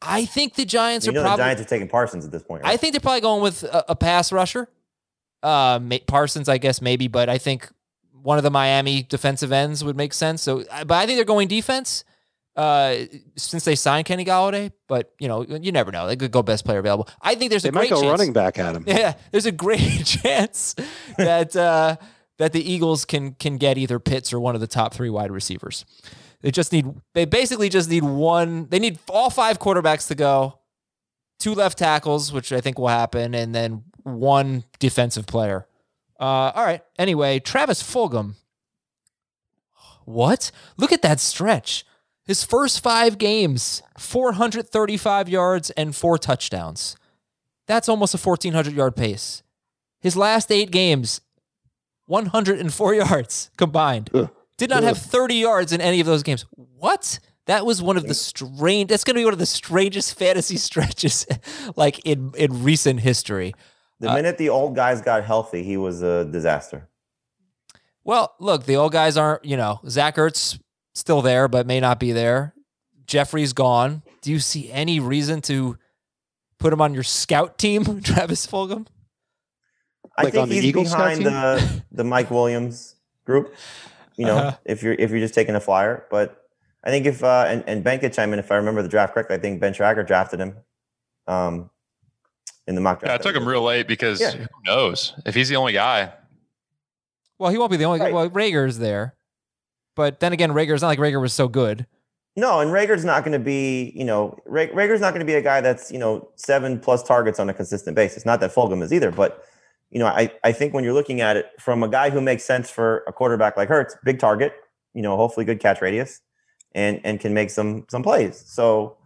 [0.02, 1.44] I think the Giants You are know, the probably.
[1.46, 2.64] Giants are taking Parsons at this point.
[2.64, 2.74] Right?
[2.74, 4.68] I think they're probably going with a, a pass rusher.
[5.44, 7.70] Uh, ma- Parsons, I guess maybe, but I think
[8.22, 10.42] one of the Miami defensive ends would make sense.
[10.42, 12.04] So, uh, but I think they're going defense
[12.56, 12.96] uh,
[13.38, 14.72] since they signed Kenny Golladay.
[14.88, 16.08] But you know, you never know.
[16.08, 17.08] They could go best player available.
[17.22, 18.12] I think there's They a might great go chance.
[18.20, 18.84] running back at him.
[18.88, 20.76] Yeah, there's a great chance
[21.18, 21.96] that uh,
[22.40, 25.30] that the Eagles can can get either Pitts or one of the top three wide
[25.32, 25.86] receivers.
[26.42, 28.68] They just need they basically just need one.
[28.70, 30.60] They need all five quarterbacks to go,
[31.38, 35.68] two left tackles, which I think will happen, and then one defensive player.
[36.20, 36.82] Uh, all right.
[36.98, 38.36] Anyway, Travis Fulgham.
[40.06, 40.52] What?
[40.78, 41.86] Look at that stretch.
[42.26, 46.96] His first five games, 435 yards and four touchdowns.
[47.68, 49.44] That's almost a 1,400 yard pace.
[50.02, 51.22] His last eight games,
[52.10, 54.10] 104 yards combined.
[54.58, 56.46] Did not have 30 yards in any of those games.
[56.52, 57.20] What?
[57.46, 58.90] That was one of the strange.
[58.90, 61.26] That's going to be one of the strangest fantasy stretches,
[61.76, 63.54] like in in recent history.
[64.00, 66.88] the uh, minute the old guys got healthy, he was a disaster.
[68.04, 69.46] Well, look, the old guys aren't.
[69.46, 70.60] You know, Zach Ertz
[70.94, 72.54] still there, but may not be there.
[73.08, 74.04] Jeffery's gone.
[74.22, 75.78] Do you see any reason to
[76.60, 78.86] put him on your scout team, Travis Fulgham?
[80.18, 82.96] I Like think on the he's Eagles scout behind the the Mike Williams
[83.26, 83.54] group.
[84.16, 84.58] You know, Uh-huh.
[84.66, 86.36] if you're if you're just taking a flyer, but
[86.84, 89.14] I think if uh, and and Ben could chime in if I remember the draft
[89.14, 89.36] correctly.
[89.36, 90.56] I think Ben Schragg drafted him,
[91.28, 91.70] um,
[92.68, 93.12] in the mock draft.
[93.12, 94.32] Yeah, I took him real late because Yeah.
[94.32, 96.12] who knows if he's the only guy.
[97.38, 98.00] Well, he won't be the only.
[98.02, 98.14] Right.
[98.14, 99.16] Well, Reagor's there,
[99.96, 101.86] but then again, Reagor's not like Reagor was so good.
[102.36, 105.42] No, and Reagor's not going to be, you know, Reagor's not going to be a
[105.42, 108.26] guy that's, you know, seven plus targets on a consistent basis.
[108.26, 109.44] Not that Fulgham is either, but,
[109.92, 112.44] you know, I, I think when you're looking at it from a guy who makes
[112.44, 114.54] sense for a quarterback like Hurts, big target,
[114.94, 116.22] you know, hopefully good catch radius,
[116.74, 118.44] and and can make some some plays.
[118.46, 118.98] So,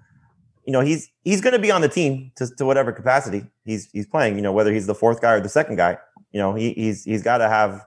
[0.65, 3.89] you know, he's he's going to be on the team to, to whatever capacity he's
[3.91, 4.35] he's playing.
[4.35, 5.97] You know, whether he's the fourth guy or the second guy,
[6.31, 7.85] you know, he, he's he's got to have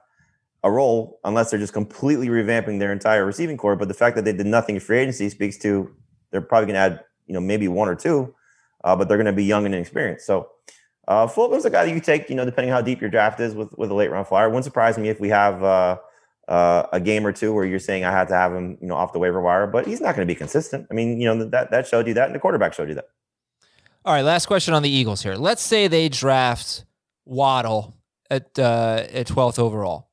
[0.63, 3.75] a role unless they're just completely revamping their entire receiving corps.
[3.75, 5.93] But the fact that they did nothing in free agency speaks to
[6.31, 8.33] they're probably going to add, you know, maybe one or two,
[8.83, 10.25] uh, but they're going to be young and inexperienced.
[10.25, 10.49] So
[11.07, 13.55] uh, Fulgham's a guy that you take, you know, depending how deep your draft is
[13.55, 14.49] with with a late round flyer.
[14.49, 15.97] Wouldn't surprise me if we have uh,
[16.47, 18.95] uh, a game or two where you're saying I had to have him, you know,
[18.95, 20.87] off the waiver wire, but he's not going to be consistent.
[20.91, 23.07] I mean, you know, that that showed you that, and the quarterback showed you that.
[24.03, 25.35] All right, last question on the Eagles here.
[25.35, 26.85] Let's say they draft
[27.25, 27.93] Waddle
[28.29, 30.09] at uh, at twelfth overall,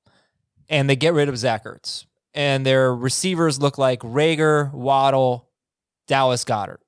[0.68, 5.48] and they get rid of Zach Ertz, and their receivers look like Reagor, Waddle,
[6.06, 6.78] Dallas Goedert.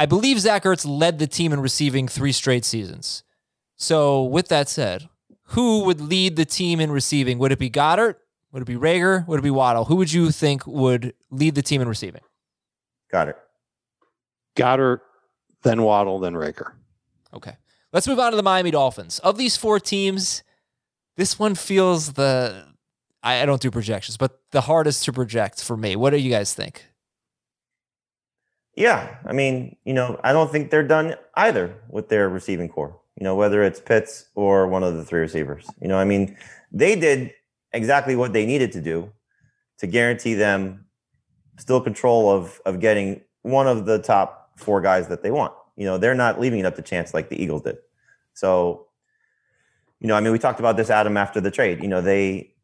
[0.00, 3.22] I believe Zach Ertz led the team in receiving three straight seasons.
[3.76, 5.10] So, with that said,
[5.48, 7.38] who would lead the team in receiving?
[7.38, 8.14] Would it be Goedert?
[8.50, 9.28] Would it be Reagor?
[9.28, 9.84] Would it be Waddle?
[9.84, 12.22] Who would you think would lead the team in receiving?
[13.12, 13.36] Goedert.
[14.56, 15.00] Goedert,
[15.64, 16.72] then Waddle, then Reagor.
[17.34, 17.58] Okay.
[17.92, 19.18] Let's move on to the Miami Dolphins.
[19.18, 20.42] Of these four teams,
[21.18, 22.64] this one feels the
[23.22, 25.94] I, I don't do projections, but the hardest to project for me.
[25.94, 26.89] What do you guys think?
[28.76, 32.98] Yeah, I mean, you know, I don't think they're done either with their receiving corps.
[33.16, 35.68] You know, whether it's Pitts or one of the three receivers.
[35.82, 36.36] You know, I mean,
[36.72, 37.32] they did
[37.72, 39.12] exactly what they needed to do
[39.78, 40.86] to guarantee them
[41.58, 45.52] still control of of getting one of the top four guys that they want.
[45.76, 47.78] You know, they're not leaving it up to chance like the Eagles did.
[48.34, 48.86] So,
[49.98, 51.82] you know, I mean, we talked about this, Adam, after the trade.
[51.82, 52.54] You know, they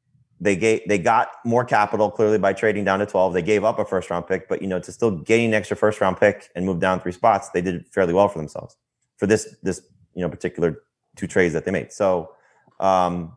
[0.40, 3.32] they gave they got more capital clearly by trading down to 12.
[3.32, 5.76] They gave up a first round pick, but you know, to still gain an extra
[5.76, 8.76] first round pick and move down three spots, they did fairly well for themselves
[9.16, 9.80] for this this
[10.14, 10.82] you know particular
[11.16, 11.92] two trades that they made.
[11.92, 12.32] So
[12.80, 13.32] um,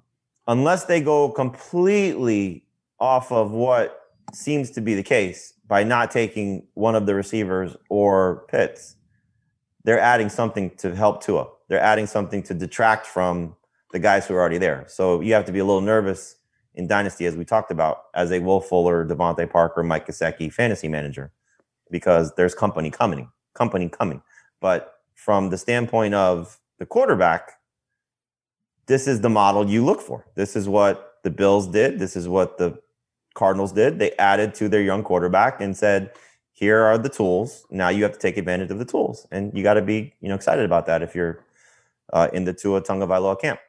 [0.47, 2.65] unless they go completely
[2.99, 4.01] off of what
[4.33, 8.95] seems to be the case by not taking one of the receivers or Pitts,
[9.83, 11.47] they're adding something to help Tua.
[11.69, 13.55] They're adding something to detract from
[13.91, 14.85] the guys who are already there.
[14.87, 16.35] So you have to be a little nervous
[16.79, 20.87] in Dynasty, as we talked about, as a Will Fuller, DeVante Parker, Mike Gesicki fantasy
[20.87, 21.29] manager,
[21.91, 24.21] because there's company coming, company coming.
[24.61, 27.51] But from the standpoint of the quarterback,
[28.85, 30.25] this is the model you look for.
[30.35, 31.99] This is what the Bills did.
[31.99, 32.79] This is what the
[33.33, 33.99] Cardinals did.
[33.99, 36.11] They added to their young quarterback and said,
[36.53, 37.65] "Here are the tools.
[37.69, 40.29] Now you have to take advantage of the tools." And you got to be, you
[40.29, 41.43] know, excited about that if you're
[42.13, 43.59] uh, in the Tua Tagovailoa camp.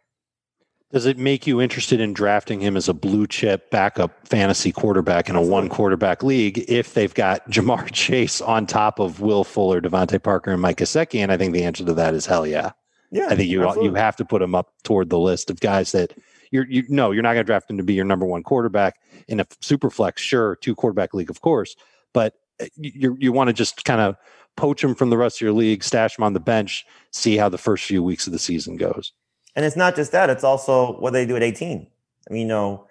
[0.93, 5.29] Does it make you interested in drafting him as a blue chip backup fantasy quarterback
[5.29, 9.81] in a one quarterback league if they've got Ja'Marr Chase on top of Will Fuller,
[9.81, 11.21] DeVante Parker, and Mike Gesicki?
[11.21, 12.73] And I think the answer to that is hell yeah.
[13.13, 13.91] Yeah, I think you absolutely.
[13.91, 16.13] you have to put him up toward the list of guys that
[16.51, 19.01] you're you no you're not going to draft him to be your number one quarterback
[19.29, 21.77] in a super flex sure two quarterback league of course
[22.13, 24.17] but uh, you you want to just kind of
[24.57, 27.49] poach him from the rest of your league stash him on the bench see how
[27.49, 29.13] the first few weeks of the season goes
[29.57, 31.87] And it's not just that; it's also what they do at 18.
[32.29, 32.87] I mean, you know,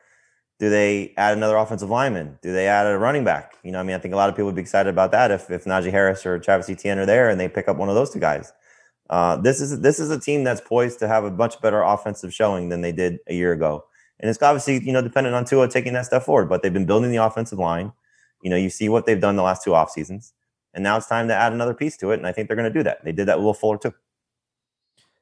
[0.59, 2.37] do they add another offensive lineman?
[2.41, 3.53] Do they add a running back?
[3.63, 5.31] You know, I mean, I think a lot of people would be excited about that
[5.31, 7.95] if if Najee Harris or Travis Etienne are there and they pick up one of
[7.95, 8.51] those two guys.
[9.09, 12.33] Uh, this is this is a team that's poised to have a much better offensive
[12.33, 13.85] showing than they did a year ago,
[14.19, 16.49] and it's obviously you know dependent on Tua taking that step forward.
[16.49, 17.91] But they've been building the offensive line.
[18.43, 20.33] You know, you see what they've done the last two off seasons,
[20.73, 22.17] and now it's time to add another piece to it.
[22.17, 23.03] And I think they're going to do that.
[23.03, 23.93] They did that with Will Fuller too.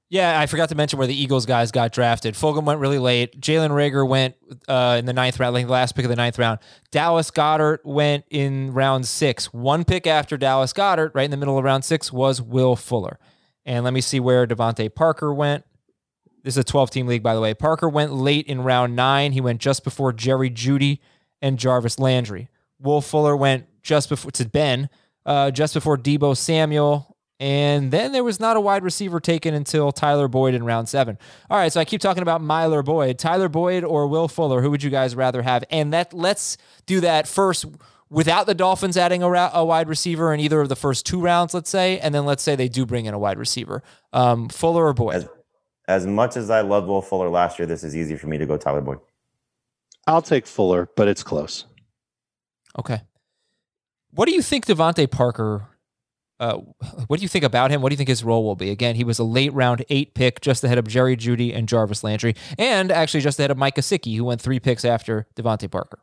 [0.10, 2.36] Yeah, I forgot to mention where the Eagles guys got drafted.
[2.36, 3.42] Fulgham went really late.
[3.42, 4.36] Jalen Reagor went
[4.70, 6.60] uh, in the ninth round, like the last pick of the ninth round.
[6.92, 9.52] Dallas Goedert went in round six.
[9.52, 13.20] One pick after Dallas Goedert, right in the middle of round six, was Will Fuller.
[13.66, 15.66] And let me see where DeVante Parker went.
[16.42, 17.54] This is a 12 team league, by the way.
[17.54, 19.34] Parker went late in round nine.
[19.34, 21.00] He went just before Jerry Jeudy
[21.42, 22.48] and Jarvis Landry.
[22.80, 24.88] Will Fuller went just before to Ben,
[25.26, 27.17] uh, just before Deebo Samuel.
[27.40, 31.20] And then there was not a wide receiver taken until Tyler Boyd in round seven.
[31.50, 34.62] All right, so I keep talking about Myler Boyd, Tyler Boyd or Will Fuller.
[34.62, 35.64] Who would you guys rather have?
[35.70, 36.58] And that let's
[36.88, 37.66] do that first
[38.10, 41.22] without the Dolphins adding a, ra- a wide receiver in either of the first two
[41.22, 43.84] rounds, let's say, and then let's say they do bring in a wide receiver,
[44.14, 45.16] um, Fuller or Boyd.
[45.16, 45.28] As,
[45.88, 48.46] as much as I love Will Fuller last year, this is easy for me to
[48.46, 49.00] go Tyler Boyd.
[50.08, 51.66] i'll take fuller but it's close
[52.80, 53.02] Okay.
[54.12, 55.68] What do you think DeVante Parker?
[56.40, 56.58] Uh,
[57.08, 57.82] what do you think about him?
[57.82, 58.70] What do you think his role will be?
[58.70, 62.04] Again, he was a late round eight pick, just ahead of Jerry Jeudy and Jarvis
[62.04, 66.00] Landry, and actually just ahead of Mike Gesicki, who went three picks after DeVante Parker.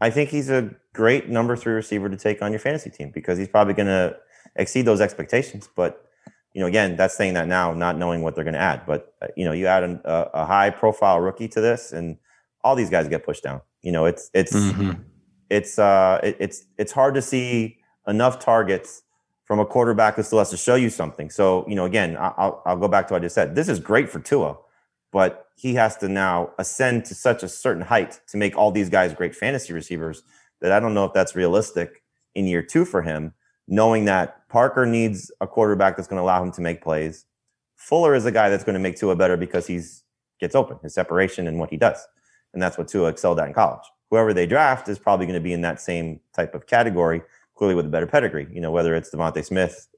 [0.00, 3.38] I think he's a great number three receiver to take on your fantasy team because
[3.38, 4.16] he's probably going to
[4.56, 5.68] exceed those expectations.
[5.74, 6.04] But
[6.52, 8.82] you know, again, that's saying that now, not knowing what they're going to add.
[8.86, 12.16] But uh, you know, you add an, a, a high profile rookie to this, and
[12.62, 13.60] all these guys get pushed down.
[13.82, 15.02] You know, it's it's Mm-hmm.
[15.50, 19.02] it's uh it, it's it's hard to see enough targets
[19.44, 21.30] from a quarterback who still has to show you something.
[21.30, 23.54] So you know, again, I'll I'll go back to what I just said.
[23.54, 24.56] This is great for Tua,
[25.12, 28.88] but he has to now ascend to such a certain height to make all these
[28.88, 30.22] guys great fantasy receivers
[30.60, 32.02] that I don't know if that's realistic
[32.34, 33.34] in year two for him.
[33.66, 37.24] Knowing that Parker needs a quarterback that's going to allow him to make plays.
[37.76, 40.04] Fuller is a guy that's going to make Tua better because he's
[40.40, 42.06] gets open, his separation and what he does.
[42.52, 43.84] And that's what Tua excelled at in college.
[44.10, 47.22] Whoever they draft is probably going to be in that same type of category,
[47.54, 49.88] clearly with a better pedigree, you know, whether it's DeVonta Smith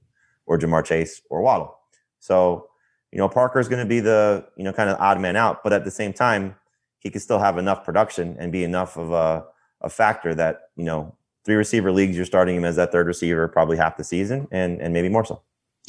[0.46, 1.76] or Ja'Marr Chase or Waddle.
[2.20, 2.68] So,
[3.12, 5.62] you know, Parker is going to be the, you know, kind of odd man out,
[5.62, 6.54] but at the same time,
[6.98, 9.44] he can still have enough production and be enough of a,
[9.80, 13.46] a factor that, you know, three receiver leagues, you're starting him as that third receiver
[13.46, 15.40] probably half the season and, and maybe more so.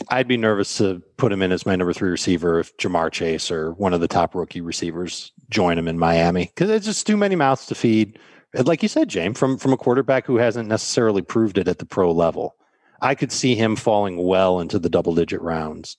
[0.09, 3.49] I'd be nervous to put him in as my number three receiver if Ja'Marr Chase
[3.49, 7.17] or one of the top rookie receivers join him in Miami because it's just too
[7.17, 8.19] many mouths to feed.
[8.53, 11.79] And like you said, James, from from a quarterback who hasn't necessarily proved it at
[11.79, 12.55] the pro level,
[13.01, 15.97] I could see him falling well into the double digit rounds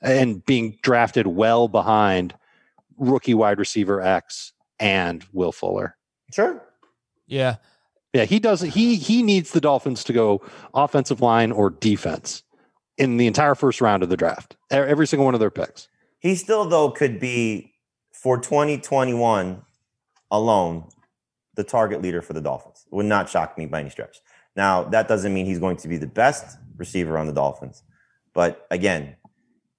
[0.00, 2.34] and being drafted well behind
[2.96, 5.96] rookie wide receiver X and Will Fuller.
[6.32, 6.62] Sure.
[7.26, 7.56] Yeah.
[8.12, 8.70] Yeah, he doesn't.
[8.70, 10.42] He he needs the Dolphins to go
[10.74, 12.42] offensive line or defense
[12.98, 14.56] in the entire first round of the draft.
[14.70, 15.88] Every single one of their picks.
[16.18, 17.72] He still, though, could be
[18.12, 19.62] for 2021
[20.30, 20.84] alone
[21.54, 22.84] the target leader for the Dolphins.
[22.90, 24.18] It would not shock me by any stretch.
[24.56, 27.82] Now, that doesn't mean he's going to be the best receiver on the Dolphins.
[28.34, 29.16] But again,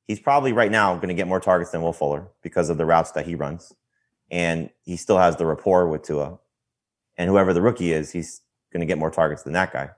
[0.08, 2.86] he's probably right now going to get more targets than Will Fuller because of the
[2.86, 3.74] routes that he runs.
[4.32, 6.40] and he still has the rapport with Tua.
[7.18, 9.90] And whoever the rookie is, he's going to get more targets than that guy,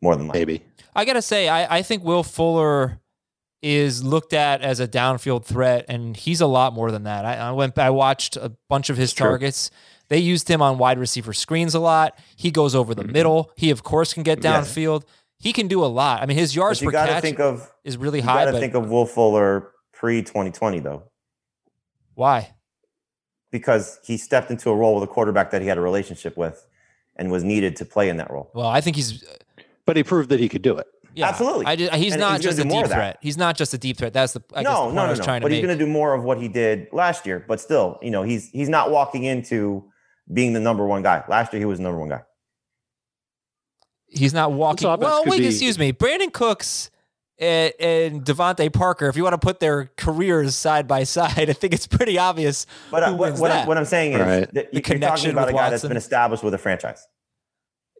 [0.00, 0.40] more than likely.
[0.40, 0.64] Maybe.
[0.94, 3.00] I gotta say, I, I think Will Fuller
[3.60, 7.26] is looked at as a downfield threat, and he's a lot more than that.
[7.26, 9.26] I, I went, I watched a bunch of his True.
[9.26, 9.70] targets.
[10.08, 12.18] They used him on wide receiver screens a lot.
[12.36, 13.12] He goes over the mm-hmm.
[13.12, 13.50] middle.
[13.56, 14.60] He of course can get Yeah.
[14.60, 15.04] downfield.
[15.38, 16.22] He can do a lot.
[16.22, 18.44] I mean, his yards per catch think of is really you high.
[18.44, 21.02] got to But think of Will Fuller pre 2020 though,
[22.14, 22.52] why?
[23.50, 26.66] because he stepped into a role with a quarterback that he had a relationship with,
[27.16, 28.50] and was needed to play in that role.
[28.54, 29.24] Well, I think he's
[29.86, 30.86] But he proved that he could do it.
[31.14, 31.64] yeah, Absolutely.
[31.64, 32.94] I just, he's And not he's just a deep of that.
[32.94, 33.18] threat.
[33.22, 34.12] He's not just a deep threat.
[34.12, 35.24] That's the I guess the no, no, I no, was no.
[35.24, 37.42] trying But to he's going to do more of what he did last year.
[37.46, 39.84] But still, you know, he's he's not walking into
[40.32, 41.22] being the number one guy.
[41.28, 42.22] Last year, he was the number one guy.
[44.08, 44.86] He's not walking.
[44.88, 45.92] offense Well, wait, be- excuse me.
[45.92, 46.90] Brandin Cooks
[47.38, 51.52] and, and DeVante Parker, if you want to put their careers side by side, I
[51.52, 53.64] think it's pretty obvious But uh, what, wins what, that.
[53.64, 54.40] I, what I'm saying is Right.
[54.40, 57.06] that The you're talking connection about a with guy that's been established with a franchise.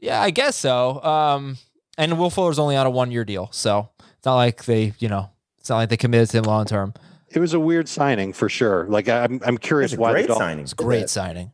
[0.01, 1.03] yeah, I guess so.
[1.03, 1.59] Um,
[1.99, 5.09] and Will Fuller's only on a one year deal, so it's not like they, you
[5.09, 6.95] know, it's not like they committed to him long term.
[7.31, 8.87] It was a weird signing for sure.
[8.89, 10.63] Like I'm, I'm curious It's why great the signing.
[10.65, 11.11] It's a great that.
[11.11, 11.53] signing.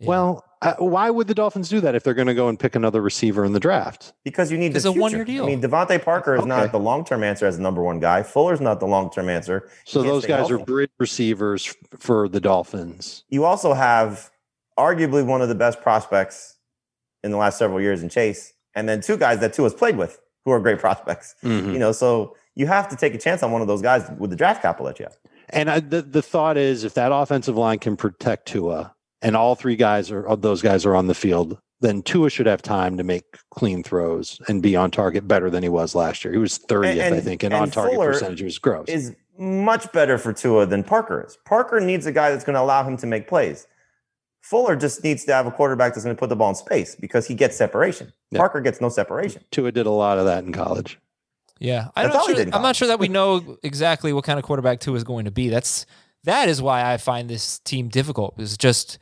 [0.00, 0.08] Yeah.
[0.08, 2.74] Well, uh, why would the Dolphins do that if they're going to go and pick
[2.74, 4.12] another receiver in the draft?
[4.24, 5.44] Because you need It's the a one-year deal.
[5.44, 6.48] I mean, DeVante Parker is Okay.
[6.48, 8.22] not the long term answer as the number one guy.
[8.22, 9.68] Fuller's not the long term answer.
[9.84, 10.64] So those stay guys are healthy.
[10.64, 13.24] bridge receivers for the Dolphins.
[13.28, 14.30] You also have
[14.78, 16.56] arguably one of the best prospects
[17.22, 19.96] in the last several years in Chase, and then two guys that Tua has played
[19.96, 21.34] with who are great prospects.
[21.44, 21.72] Mhm.
[21.72, 24.30] You know, so you have to take a chance on one of those guys with
[24.30, 25.16] the draft capital that you have.
[25.50, 28.93] And I, the the thought is, if that offensive line can protect Tua,
[29.24, 32.62] and all three guys are those guys are on the field, then Tua should have
[32.62, 36.32] time to make clean throws and be on target better than he was last year.
[36.32, 38.88] He was thirtieth, I think, and, and on target Fuller percentage was gross.
[38.88, 41.36] Is much better for Tua than Parker is.
[41.44, 43.66] Parker needs a guy that's going to allow him to make plays.
[44.42, 46.94] Fuller just needs to have a quarterback that's going to put the ball in space
[46.94, 48.12] because he gets separation.
[48.30, 48.38] Yeah.
[48.38, 49.42] Parker gets no separation.
[49.50, 50.98] Tua did a lot of that in college.
[51.58, 54.80] Yeah, I'm not, sure, I'm not sure that we know exactly what kind of quarterback
[54.80, 55.48] Tua is going to be.
[55.48, 55.86] That's
[56.24, 58.34] that is why I find this team difficult.
[58.38, 58.98] It's just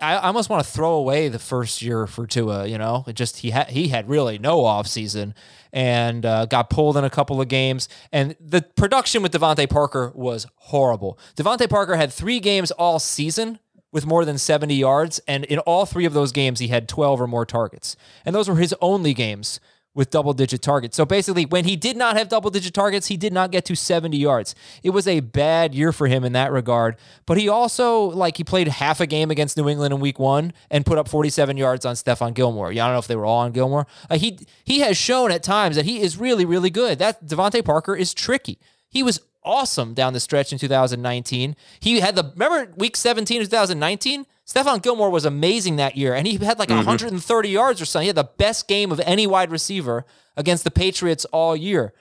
[0.00, 2.66] I almost want to throw away the first year for Tua.
[2.66, 5.34] You know, it just he had he had really no offseason
[5.72, 7.88] and uh, got pulled in a couple of games.
[8.12, 11.18] And the production with DeVante Parker was horrible.
[11.36, 13.58] DeVante Parker had three games all season
[13.90, 17.22] with more than 70 yards, and in all three of those games, he had 12
[17.22, 17.96] or more targets.
[18.24, 19.60] And those were his only games
[19.94, 20.96] with double digit targets.
[20.96, 23.74] So basically, when he did not have double digit targets, he did not get to
[23.74, 24.54] 70 yards.
[24.82, 26.96] It was a bad year for him in that regard.
[27.26, 30.52] But he also, like, he played half a game against New England in week one
[30.70, 32.70] and put up 47 yards on Stephon Gilmore.
[32.70, 33.86] Yeah, I don't know if they were all on Gilmore.
[34.08, 36.98] Uh, he, he has shown at times that he is really, really good.
[36.98, 38.58] That DeVante Parker is tricky.
[38.88, 41.56] He was awesome down the stretch in 2019.
[41.80, 44.26] He had the, remember week 17 of 2019?
[44.48, 48.04] Stephon Gilmore was amazing that year, and he had like 130 yards or something.
[48.04, 50.06] He had the best game of any wide receiver
[50.38, 51.92] against the Patriots all year.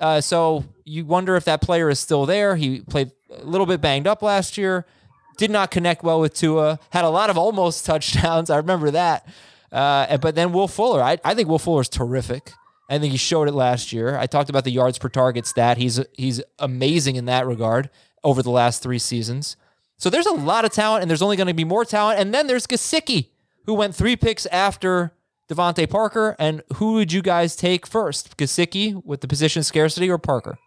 [0.00, 2.54] Uh, so you wonder if that player is still there.
[2.54, 4.86] He played a little bit banged up last year,
[5.36, 8.50] did not connect well with Tua, had a lot of almost touchdowns.
[8.50, 9.26] I remember that.
[9.72, 12.52] Uh, but then Will Fuller, I, I think Will Fuller is terrific.
[12.88, 14.16] I think he showed it last year.
[14.16, 15.76] I talked about the yards per target stat.
[15.76, 17.90] He's he's amazing in that regard
[18.22, 19.56] over the last three seasons.
[19.98, 22.20] So there's a lot of talent, and there's only going to be more talent.
[22.20, 23.30] And then there's Gesicki,
[23.64, 25.12] who went three picks after
[25.48, 26.36] DeVante Parker.
[26.38, 28.36] And who would you guys take first?
[28.36, 30.58] Gesicki with the position scarcity or Parker?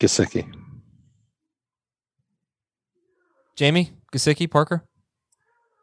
[0.00, 0.52] Gesicki.
[3.56, 4.84] Jamey, Gesicki, Parker?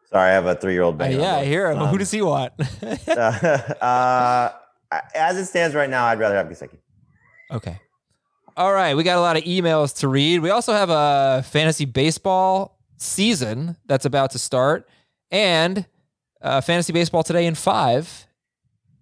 [0.09, 1.79] Sorry, I have a three year old Uh, yeah, I hear him.
[1.79, 2.53] Um, who does he want?
[3.07, 4.49] uh,
[5.13, 6.77] as it stands right now, I'd rather have Gesicki.
[7.51, 7.79] Okay.
[8.57, 8.95] All right.
[8.95, 10.39] We got a lot of emails to read.
[10.39, 14.87] We also have a fantasy baseball season that's about to start.
[15.29, 15.85] And
[16.41, 18.27] uh, fantasy baseball today in five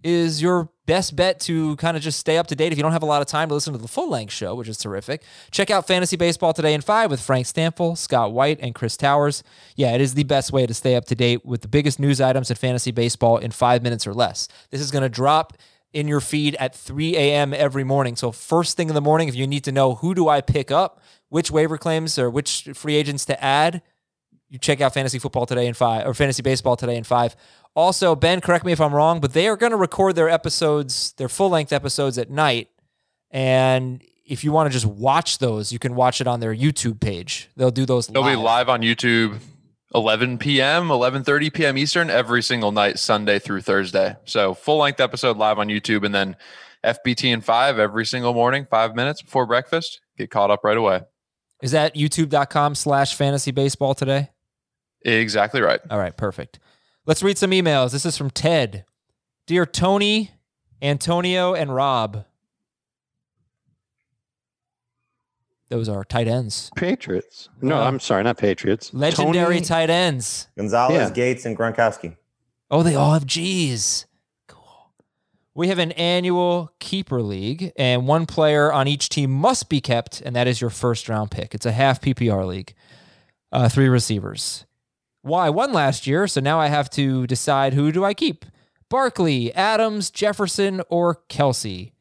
[0.03, 2.91] is your best bet to kind of just stay up to date if you don't
[2.91, 5.21] have a lot of time to listen to the full length show, which is terrific.
[5.51, 9.43] Check out Fantasy Baseball Today in 5 with Frank Stampfl, Scott White, and Chris Towers.
[9.75, 12.19] Yeah, it is the best way to stay up to date with the biggest news
[12.19, 14.47] items in fantasy baseball in five minutes or less.
[14.71, 15.53] This is going to drop
[15.93, 17.53] in your feed at 3 a.m.
[17.53, 18.15] every morning.
[18.15, 20.71] So, first thing in the morning, if you need to know who do I pick
[20.71, 23.81] up, which waiver claims or which free agents to add,
[24.49, 27.35] you check out fantasy football today in five or fantasy baseball today in five.
[27.75, 31.13] Also, Ben, correct me if I'm wrong, but they are going to record their episodes,
[31.13, 32.69] their full length episodes at night.
[33.31, 36.99] And if you want to just watch those, you can watch it on their YouTube
[36.99, 37.49] page.
[37.57, 38.37] They'll do those They'll live.
[38.37, 39.39] be live on YouTube
[39.95, 41.77] 11 p.m., 11:30 p.m.
[41.77, 44.15] Eastern every single night, Sunday through Thursday.
[44.25, 46.35] So full length episode live on YouTube, and then
[46.83, 50.01] FBT and five every single morning, five minutes before breakfast.
[50.17, 51.01] Get caught up right away.
[51.61, 54.31] Is that youtube.com slash fantasy baseball today?
[55.01, 55.79] Exactly right.
[55.89, 56.59] All right, perfect.
[57.05, 57.91] Let's read some emails.
[57.91, 58.85] This is from Ted.
[59.47, 60.31] Dear Tony,
[60.81, 62.25] Antonio, and Rob.
[65.73, 66.69] Those are tight ends.
[66.75, 67.49] Patriots.
[67.59, 68.93] No, Uh, I'm sorry, not Patriots.
[68.93, 70.47] Legendary Tony- tight ends.
[70.55, 71.09] Gonzalez, Yeah.
[71.09, 72.15] Gates, and Gronkowski.
[72.69, 74.05] Oh, they all have G's.
[74.47, 74.91] Cool.
[75.55, 80.21] We have an annual keeper league, and one player on each team must be kept,
[80.21, 81.55] and that is your first round pick.
[81.55, 82.75] It's a half PPR league,
[83.51, 84.67] uh, three receivers.
[85.23, 88.45] Well, I won last year, so now I have to decide who do I keep:
[88.89, 91.93] Barkley, Adams, Jefferson, or Kelce.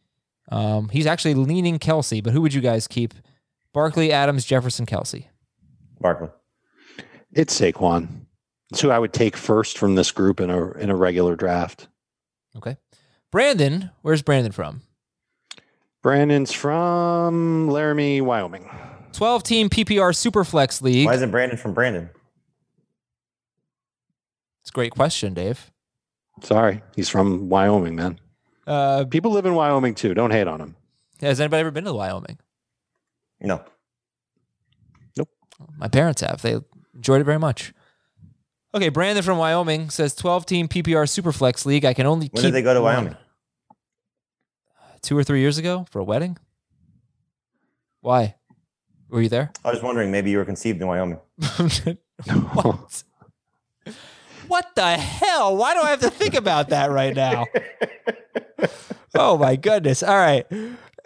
[0.50, 3.14] Um, he's actually leaning Kelce, but who would you guys keep?
[3.72, 5.26] Barkley, Adams, Jefferson, Kelce.
[6.00, 6.28] Barkley.
[7.32, 8.26] It's Saquon.
[8.70, 11.88] It's who I would take first from this group in a in a regular draft.
[12.56, 12.76] Okay.
[13.30, 14.82] Brandon, where's Brandon from?
[16.02, 18.68] Brandon's from Laramie, Wyoming.
[19.12, 21.06] 12 team PPR Superflex League.
[21.06, 22.10] Why isn't Brandon from Brandon?
[24.62, 25.70] It's a great question, Dave.
[26.42, 28.18] Sorry, he's from Wyoming, man.
[28.66, 30.14] Uh, People live in Wyoming too.
[30.14, 30.76] Don't hate on him.
[31.20, 32.38] has anybody ever been to Wyoming?
[33.42, 33.62] No.
[35.16, 35.28] Nope.
[35.76, 36.40] My parents have.
[36.42, 36.56] They
[36.94, 37.72] enjoyed it very much.
[38.74, 41.84] Okay, Brandon from Wyoming says 12 team PPR Superflex League.
[41.84, 42.94] I can only When keep did they go to one.
[42.94, 43.16] Wyoming?
[44.78, 46.38] Uh, two or three years ago for a wedding.
[48.00, 48.36] Why?
[49.10, 49.52] Were you there?
[49.64, 51.18] I was wondering, maybe you were conceived in Wyoming.
[52.52, 53.04] what?
[54.48, 55.56] What the hell?
[55.56, 57.46] Why do I have to think about that right now?
[59.14, 60.02] Oh my goodness!
[60.02, 60.46] All right,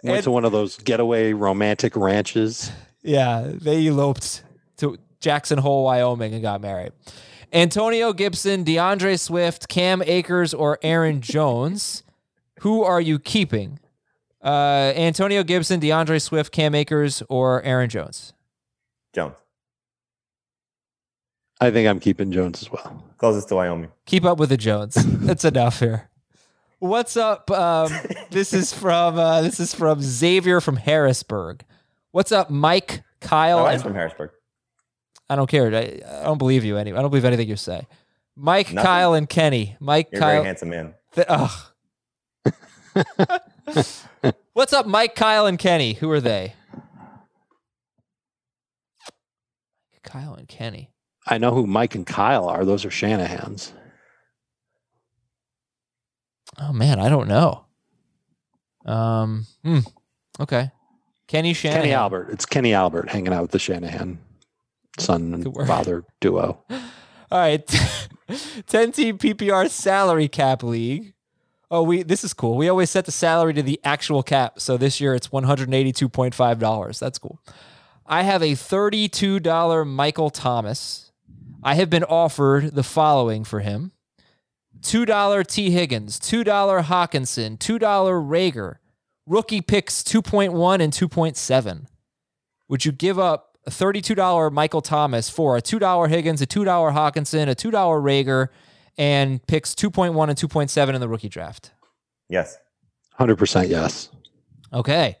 [0.07, 2.71] Went And- to one of those getaway romantic ranches.
[3.03, 4.43] Yeah, they eloped
[4.77, 6.91] to Jackson Hole, Wyoming, and got married.
[7.53, 12.03] Antonio Gibson, DeAndre Swift, Cam Akers, or Aaron Jones.
[12.61, 13.79] Who are you keeping?
[14.43, 18.33] Uh, Antonio Gibson, DeAndre Swift, Cam Akers, or Aaron Jones?
[19.13, 19.35] Jones.
[21.59, 23.03] I think I'm keeping Jones as well.
[23.17, 23.91] Closest to Wyoming.
[24.05, 24.93] Keep up with the Jones.
[25.07, 26.09] That's enough here.
[26.79, 27.49] What's up?
[27.51, 27.91] Um,
[28.29, 31.63] this is from uh, this is from Xavier from Harrisburg.
[32.11, 34.31] What's up, Mike, Kyle, My and wife's from Harrisburg.
[35.29, 35.73] I don't care.
[35.75, 36.91] I, I don't believe you any.
[36.93, 37.85] I don't believe anything you say.
[38.35, 38.85] Mike, Nothing?
[38.85, 39.75] Kyle, and Kenny.
[39.79, 40.33] Mike, You're a Kyle.
[40.35, 40.93] very handsome man.
[41.15, 41.51] th- ugh.
[44.53, 45.93] What's up, Mike, Kyle, and Kenny?
[45.93, 46.53] Who are they?
[50.03, 50.91] Kyle and Kenny.
[51.25, 52.63] I know who Mike and Kyle are.
[52.63, 53.73] Those are Shanahan's.
[56.59, 57.65] Oh man, I don't know.
[58.85, 59.45] Um.
[59.63, 59.79] Hmm.
[60.39, 60.71] Okay.
[61.27, 61.81] Kenny Shanahan.
[61.81, 62.29] Kenny Albert.
[62.31, 64.19] It's Kenny Albert hanging out with the Shanahan
[64.97, 66.63] son and father duo.
[66.69, 67.65] All right.
[68.67, 71.13] 10 team PPR salary cap league.
[71.69, 72.55] Oh, we this is cool.
[72.55, 74.59] We always set the salary to the actual cap.
[74.59, 76.99] So this year it's $182.5.
[76.99, 77.41] That's cool.
[78.05, 81.11] I have a $32 Michael Thomas.
[81.61, 83.91] I have been offered the following for him.
[84.81, 88.75] $2 Tee Higgins, $2 Hockenson, $2 Reagor,
[89.25, 91.85] rookie picks 2.1 and 2.7.
[92.69, 97.49] Would you give up a $32 Michael Thomas for a $2 Higgins, a $2 Hockenson,
[97.49, 98.47] a $2 Reagor,
[98.97, 101.71] and picks 2.1 and 2.7 in the rookie draft?
[102.29, 102.57] Yes.
[103.19, 104.09] 100% yes.
[104.73, 105.17] Okay.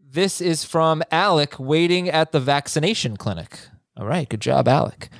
[0.00, 3.58] This is from Alec waiting at the vaccination clinic.
[3.96, 4.28] All right.
[4.28, 5.10] Good job, Alec.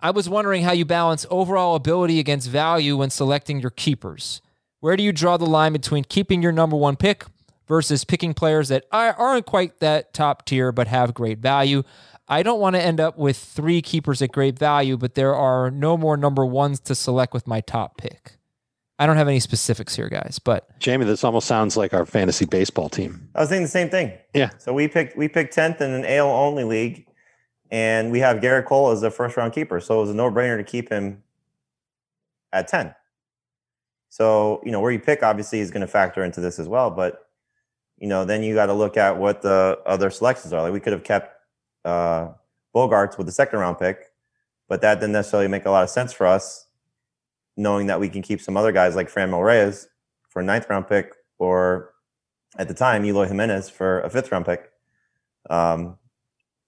[0.00, 4.40] I was wondering how you balance overall ability against value when selecting your keepers.
[4.80, 7.24] Where do you draw the line between keeping your number one pick
[7.66, 11.82] versus picking players that are- aren't quite that top tier but have great value?
[12.28, 15.70] I don't want to end up with three keepers at great value, but there are
[15.70, 18.36] no more number ones to select with my top pick.
[19.00, 22.44] I don't have any specifics here, guys, but Jamey, this almost sounds like our fantasy
[22.44, 23.28] baseball team.
[23.34, 24.12] I was thinking the same thing.
[24.34, 24.50] Yeah.
[24.58, 27.06] So we picked we picked tenth in an AL only league,
[27.70, 29.80] and we have Gerrit Cole as the first round keeper.
[29.80, 31.22] So it was a no brainer to keep him
[32.52, 32.94] at ten.
[34.08, 36.90] So you know where you pick obviously is going to factor into this as well,
[36.90, 37.28] but
[37.98, 40.62] you know then you got to look at what the other selections are.
[40.62, 41.34] Like we could have kept
[41.84, 42.28] uh,
[42.74, 44.12] Bogaerts with the second round pick,
[44.68, 46.66] but that didn't necessarily make a lot of sense for us,
[47.56, 49.88] knowing that we can keep some other guys like Fran Reyes
[50.28, 51.92] for a ninth round pick or
[52.56, 54.70] at the time Eloy Jimenez for a fifth round pick.
[55.50, 55.98] Um,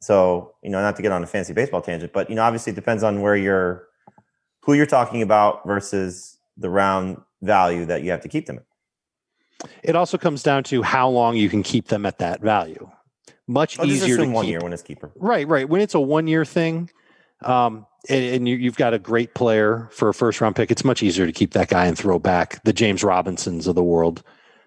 [0.00, 2.72] so you know, not to get on a fancy baseball tangent, but you know, obviously
[2.72, 3.86] it depends on where you're,
[4.62, 8.58] who you're talking about versus the round value that you have to keep them.
[8.58, 9.68] in.
[9.82, 12.90] It also comes down to how long you can keep them at that value.
[13.46, 14.52] Much easier to one keep.
[14.52, 15.10] year when it's keeper.
[15.16, 15.68] Right, right.
[15.68, 16.90] When it's a one year thing,
[17.42, 20.84] um, and, and you, you've got a great player for a first round pick, it's
[20.84, 24.22] much easier to keep that guy and throw back the James Robinsons of the world,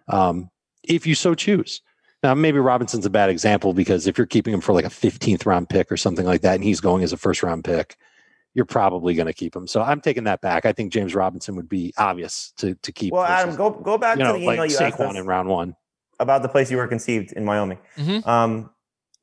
[0.09, 0.49] um,
[0.83, 1.81] if you so choose.
[2.23, 5.45] Now, maybe Robinson's a bad example because if you're keeping him for like a 15th
[5.45, 7.97] round pick or something like that, and he's going as a first round pick,
[8.53, 9.67] you're probably going to keep him.
[9.67, 10.65] So I'm taking that back.
[10.65, 13.11] I think James Robinson would be obvious to to keep.
[13.13, 15.25] Well, Adam, go go back you to the email like you asked Saquon us in
[15.25, 15.75] round one.
[16.19, 17.79] about the place you were conceived in Wyoming.
[17.97, 18.25] Mhm.
[18.25, 18.69] Um,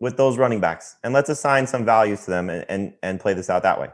[0.01, 3.33] with those running backs, and let's assign some values to them and and, and play
[3.35, 3.89] this out that way,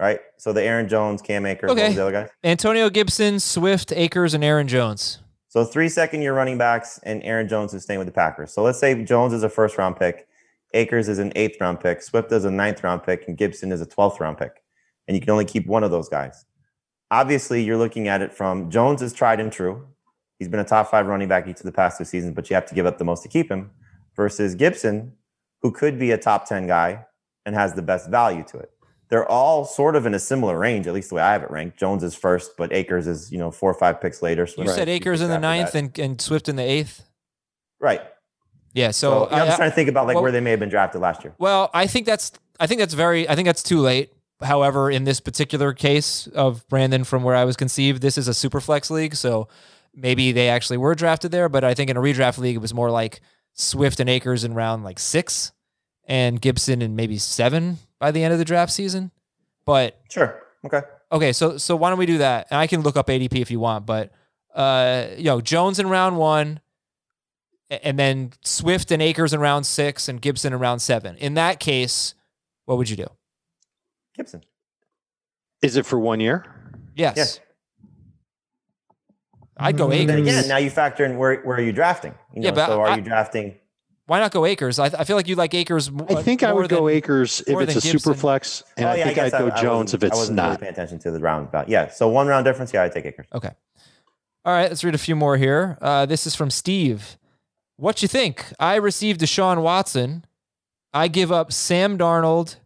[0.00, 0.18] right?
[0.36, 1.86] So the Aaron Jones, Cam Akers, what Okay.
[1.88, 2.28] was the other guys?
[2.42, 5.20] Antonio Gibson, Swift, Akers, and Aaron Jones.
[5.56, 8.52] So three second year running backs and Aaron Jones is staying with the Packers.
[8.52, 10.28] So let's say Jones is a first round pick,
[10.74, 13.80] Akers is an eighth round pick, Swift is a ninth round pick, and Gibson is
[13.80, 14.62] a 12th round pick.
[15.08, 16.44] And you can only keep one of those guys.
[17.10, 19.86] Obviously, you're looking at it from Jones is tried and true.
[20.38, 22.54] He's been a top five running back each of the past two seasons, but you
[22.54, 23.70] have to give up the most to keep him
[24.14, 25.14] versus Gibson,
[25.62, 27.06] who could be a top 10 guy
[27.46, 28.72] and has the best value to it.
[29.08, 31.50] They're all sort of in a similar range, at least the way I have it
[31.50, 31.78] ranked.
[31.78, 34.48] Jones is first, but Akers is, you know, four or five picks later.
[34.58, 35.40] You said Akers in the that.
[35.40, 37.04] ninth and, and Swift in the eighth.
[37.78, 38.02] Right.
[38.72, 38.90] Yeah.
[38.90, 40.68] So, So, I'm just trying to think about like well- where they may have been
[40.68, 41.34] drafted last year.
[41.38, 44.12] Well, I think that's I think that's very I think that's too late.
[44.42, 48.34] However, in this particular case of Brandon from where I was conceived, this is a
[48.34, 49.48] super flex league, so
[49.94, 52.74] maybe they actually were drafted there, but I think in a redraft league it was
[52.74, 53.20] more like
[53.54, 55.52] Swift and Akers in round like 6
[56.06, 59.10] and Gibson in maybe 7 by the end of the draft season.
[59.64, 60.42] But Sure.
[60.64, 60.82] Okay.
[61.12, 62.46] okay, so so why don't we do that?
[62.50, 64.12] And I can look up ADP if you want, but
[64.54, 66.60] uh you know, Jones in round 1
[67.70, 71.16] and then Swift and Akers in round 6 and Gibson in round 7.
[71.16, 72.14] In that case,
[72.64, 73.06] what would you do?
[74.16, 74.42] Gibson.
[75.62, 76.44] Is it for one year?
[76.94, 77.16] Yes.
[77.16, 77.42] Yeah.
[79.58, 80.20] I'd go But then Akers.
[80.28, 82.14] again, now you factor in where, where are you drafting?
[82.34, 83.56] You know, Yeah, but so are I- you drafting?
[84.06, 84.78] Why not go Akers?
[84.78, 85.88] I, I feel like you like Akers.
[85.88, 88.86] m- I think I more would go Akers if it's than a super flex, and
[88.86, 90.72] Oh, I think guess I'd go I Jones wasn't- if I it's wasn't really paying
[90.72, 91.50] attention to the round.
[91.50, 92.72] But yeah, so one round difference.
[92.72, 93.26] Yeah, I take Akers.
[93.34, 93.50] Okay.
[94.44, 95.76] All right, let's read a few more here.
[95.82, 97.16] Uh, this is from Steve.
[97.78, 98.46] What you think?
[98.60, 100.24] I received Deshaun Watson.
[100.94, 102.56] I give up Sam Darnold,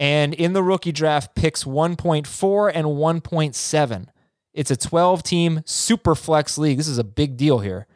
[0.00, 4.06] and in the rookie draft, picks 1.4 and 1.7.
[4.52, 6.76] It's a 12 team super flex league.
[6.76, 7.86] This is a big deal here.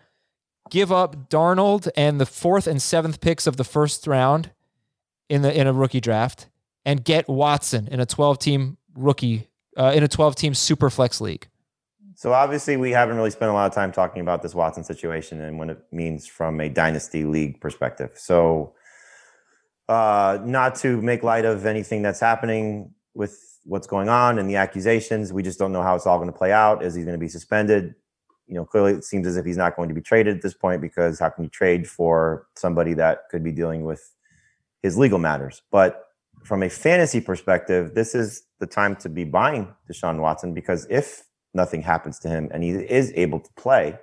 [0.70, 4.50] Give up Darnold and the fourth and seventh picks of the first round
[5.28, 6.48] in the in a rookie draft,
[6.84, 11.20] and get Watson in a 12 team rookie uh, in a 12 team super flex
[11.20, 11.48] league.
[12.14, 15.40] So obviously, we haven't really spent a lot of time talking about this Watson situation
[15.42, 18.12] and what it means from a dynasty league perspective.
[18.14, 18.74] So,
[19.88, 24.56] uh, not to make light of anything that's happening with what's going on and the
[24.56, 26.82] accusations, we just don't know how it's all going to play out.
[26.82, 27.94] Is he going to be suspended?
[28.48, 30.54] You know, clearly it seems as if he's not going to be traded at this
[30.54, 34.14] point because how can you trade for somebody that could be dealing with
[34.82, 35.62] his legal matters?
[35.70, 36.04] But
[36.44, 41.24] from a fantasy perspective, this is the time to be buying Deshaun Watson because if
[41.54, 43.98] nothing happens to him and he is able to play,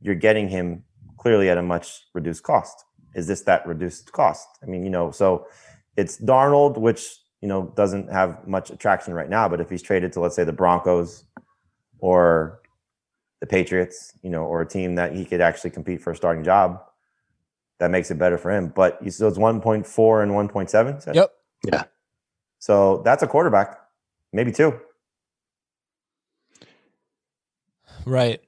[0.00, 0.84] you're getting him
[1.18, 2.84] clearly at a much reduced cost.
[3.14, 4.48] Is this that reduced cost?
[4.62, 5.46] I mean, you know, so
[5.96, 10.12] it's Darnold, which, you know, doesn't have much attraction right now, but if he's traded
[10.14, 11.24] to, let's say, the Broncos
[11.98, 12.61] or
[13.42, 16.44] the Patriots, you know, or a team that he could actually compete for a starting
[16.44, 16.80] job,
[17.80, 18.68] that makes it better for him.
[18.68, 20.96] But you so it's 1.4 and 1.7?
[20.98, 21.92] Is that- Yep.
[22.60, 23.80] So that's a quarterback,
[24.32, 24.80] maybe two.
[28.06, 28.40] Right.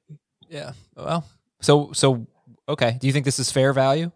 [0.48, 0.72] Yeah.
[0.96, 1.24] Well,
[1.60, 2.24] so so
[2.68, 2.96] okay.
[3.00, 4.12] Do you think this is fair value?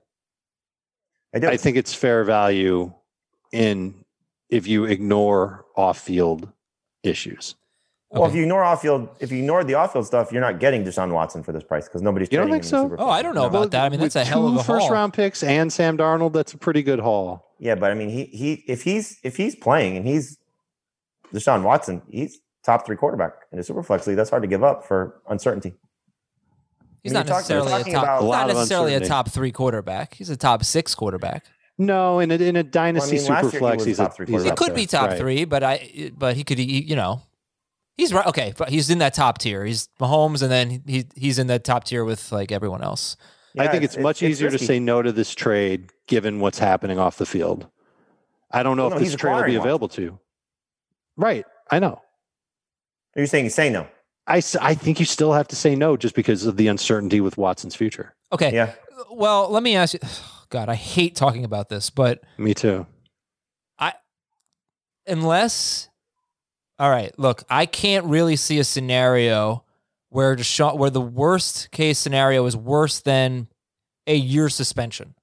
[1.34, 1.48] I do.
[1.48, 2.92] I think it's fair value
[3.50, 4.04] in
[4.48, 6.48] if you ignore off-field
[7.02, 7.56] issues.
[8.10, 10.58] Well, if you ignore off field, if you ignore the off field stuff, you're not
[10.60, 12.32] getting Deshaun Watson for this price because nobody's.
[12.32, 13.04] You don't trading think him in so?
[13.04, 13.48] Oh, I don't know No.
[13.48, 13.84] about that.
[13.84, 14.92] I mean, that's With a hell of a first haul.
[14.92, 16.32] round picks and Sam Darnold.
[16.32, 17.44] That's a pretty good haul.
[17.58, 20.38] Yeah, but I mean, he he if he's if he's playing and he's
[21.34, 24.16] Deshaun Watson, he's top three quarterback in a super flex league.
[24.16, 25.74] That's hard to give up for uncertainty.
[27.02, 28.02] He's I mean, not you're talking- necessarily a top.
[28.04, 30.14] about- A not necessarily a top three quarterback.
[30.14, 31.44] He's a top six quarterback.
[31.76, 34.14] No, in a, in a dynasty mean, last super year he flex, was he's top
[34.16, 34.74] three he's He could there.
[34.74, 35.18] be top Right.
[35.18, 37.22] three, but I but he could you know.
[37.98, 38.26] He's right.
[38.26, 39.64] Okay, but he's in that top tier.
[39.64, 43.16] He's Mahomes, and then he he's in that top tier with like everyone else.
[43.58, 47.18] I think it's, much easier to say no to this trade given what's happening off
[47.18, 47.66] the field.
[48.52, 49.66] I don't know Well, no, if this trade will be acquiring Watson.
[49.66, 50.18] available to you.
[51.16, 51.44] Right.
[51.70, 51.94] I know.
[51.94, 52.02] Are
[53.16, 53.88] You're saying you say no.
[54.28, 57.36] I, I think you still have to say no just because of the uncertainty with
[57.36, 58.14] Watson's future.
[58.32, 58.54] Okay.
[58.54, 58.74] Yeah.
[59.10, 60.00] Well, let me ask you.
[60.50, 62.86] God, I hate talking about this, but Me too.
[63.78, 63.94] I
[65.06, 65.87] unless
[66.78, 69.64] all right look i can't really see a scenario
[70.10, 73.46] where Deshaun, where the worst case scenario is worse than
[74.06, 75.14] a year suspension.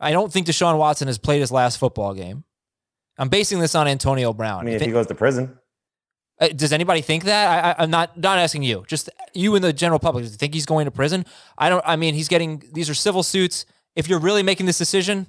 [0.00, 2.44] I don't think deshaun watson has played his last football game.
[3.18, 4.60] I'm basing this on antonio brown.
[4.60, 5.58] I mean, If if he goes to prison,
[6.40, 7.64] uh, does anybody think that?
[7.64, 8.84] I, I, i'm not not asking you.
[8.86, 10.24] Just you and the general public.
[10.24, 11.24] Do you think he's going to prison?
[11.58, 13.66] I don't i mean he's getting these are civil suits.
[13.94, 15.26] If you're really making this decision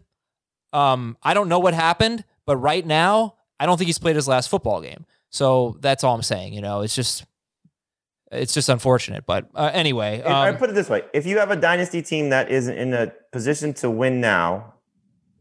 [0.73, 4.27] um i don't know what happened but right now I don't think he's played his
[4.27, 5.05] last football game.
[5.29, 6.53] So that's all I'm saying.
[6.53, 7.25] You know, it's just
[8.31, 9.25] it's just unfortunate.
[9.25, 12.01] But uh, anyway, If- I um, put it this way: if you have a dynasty
[12.01, 14.73] team that is in a position to win now,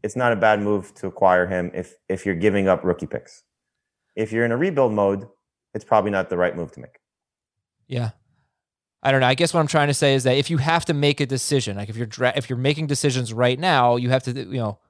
[0.03, 1.71] it's not a bad move to acquire him.
[1.75, 3.43] If if you're giving up rookie picks,
[4.15, 5.27] if you're in a rebuild mode,
[5.75, 6.99] it's probably not the right move to make.
[7.87, 8.11] yeah.
[9.03, 9.29] I don't know.
[9.29, 11.27] I guess what I'm trying to say is that if you have to make a
[11.27, 14.59] decision, like if you're dra- if you're making decisions right now, you have to, you
[14.59, 14.81] know,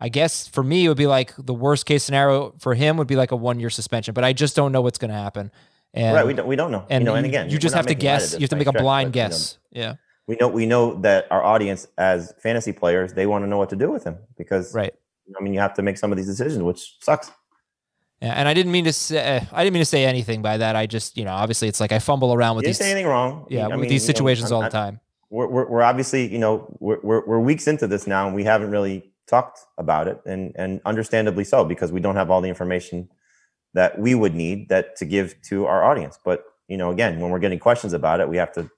[0.00, 3.06] I guess for me it would be like the worst case scenario for him would
[3.06, 5.50] be like a one year suspension, but I just don't know what's going to happen.
[5.92, 6.26] And, right?
[6.26, 6.86] We don't we don't know.
[6.88, 8.32] and you know, and again, you just have to making light of guess.
[8.34, 9.58] You have to make a stretch, blind but, you know, guess.
[9.72, 9.94] yeah,
[10.26, 13.68] we know we know that our audience as fantasy players they want to know what
[13.70, 14.94] to do with him because right.
[15.38, 17.30] I mean you have to make some of these decisions, which sucks.
[18.22, 20.58] Yeah, and I didn't mean to say eh, I didn't mean to say anything by
[20.58, 20.76] that.
[20.76, 23.06] I just you know obviously it's like I fumble around with You these say anything
[23.06, 23.46] wrong.
[23.50, 25.00] yeah I with mean, these you know, situations all the time.
[25.30, 28.44] We're, we're, we're obviously you know we're, we're we're weeks into this now and we
[28.44, 32.48] haven't really talked about it and and understandably so because we don't have all the
[32.48, 33.08] information
[33.72, 36.18] that we would need that to give to our audience.
[36.24, 38.70] But you know again when we're getting questions about it, we have to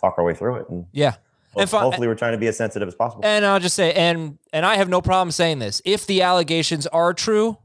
[0.00, 0.86] talk our way through it and.
[0.92, 1.16] Yeah.
[1.56, 3.24] And fi- hopefully, we're trying to be as sensitive as possible.
[3.24, 5.82] And I'll just say, and and I have no problem saying this.
[5.84, 7.58] If the allegations are true,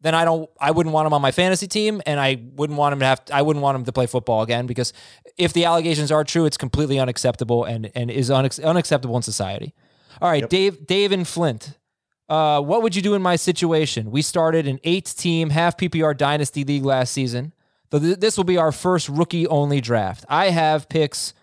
[0.00, 0.48] then I don't.
[0.60, 3.22] I wouldn't want him on my fantasy team, and I wouldn't want him to have.
[3.32, 4.92] I wouldn't want him to play football again because
[5.36, 9.74] if the allegations are true, it's completely unacceptable and and is unac- unacceptable in society.
[10.20, 11.78] All right, Dave, Dave and Flint.
[12.28, 14.10] Uh, what would you do in my situation?
[14.10, 17.52] We started an eight-team half PPR dynasty league last season.
[17.92, 20.24] So th- this will be our first rookie-only draft.
[20.28, 21.34] I have picks.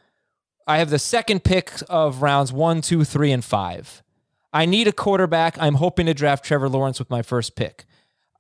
[0.68, 4.04] I have the second pick of rounds one, two, three, and five.
[4.52, 5.58] I need a quarterback.
[5.60, 7.86] I'm hoping to draft Trevor Lawrence with my first pick.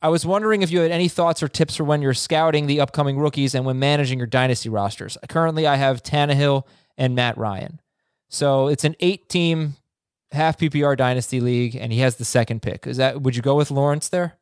[0.01, 2.81] I was wondering if you had any thoughts or tips for when you're scouting the
[2.81, 5.17] upcoming rookies and when managing your dynasty rosters.
[5.29, 6.67] Currently, I have Tannehill
[6.97, 7.79] and Matt Ryan.
[8.27, 9.75] So it's an eight-team
[10.33, 12.85] half PPR dynasty league, and he has the second pick.
[12.87, 13.21] Is that?
[13.21, 14.37] Would you go with Lawrence there?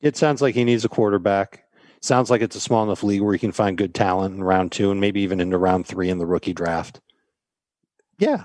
[0.00, 1.64] It sounds like he needs a quarterback.
[2.02, 4.72] Sounds like it's a small enough league where you can find good talent in round
[4.72, 7.00] two and maybe even into round three in the rookie draft.
[8.18, 8.44] Yeah,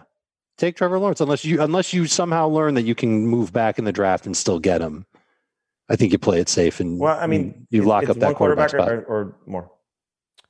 [0.57, 3.86] take Trevor Lawrence unless you unless you somehow learn that you can move back in
[3.86, 5.05] the draft and still get him.
[5.89, 8.70] I think you play it safe and well, I mean, you lock up that quarterback,
[8.70, 9.09] quarterback spot.
[9.09, 9.72] or, or, or more.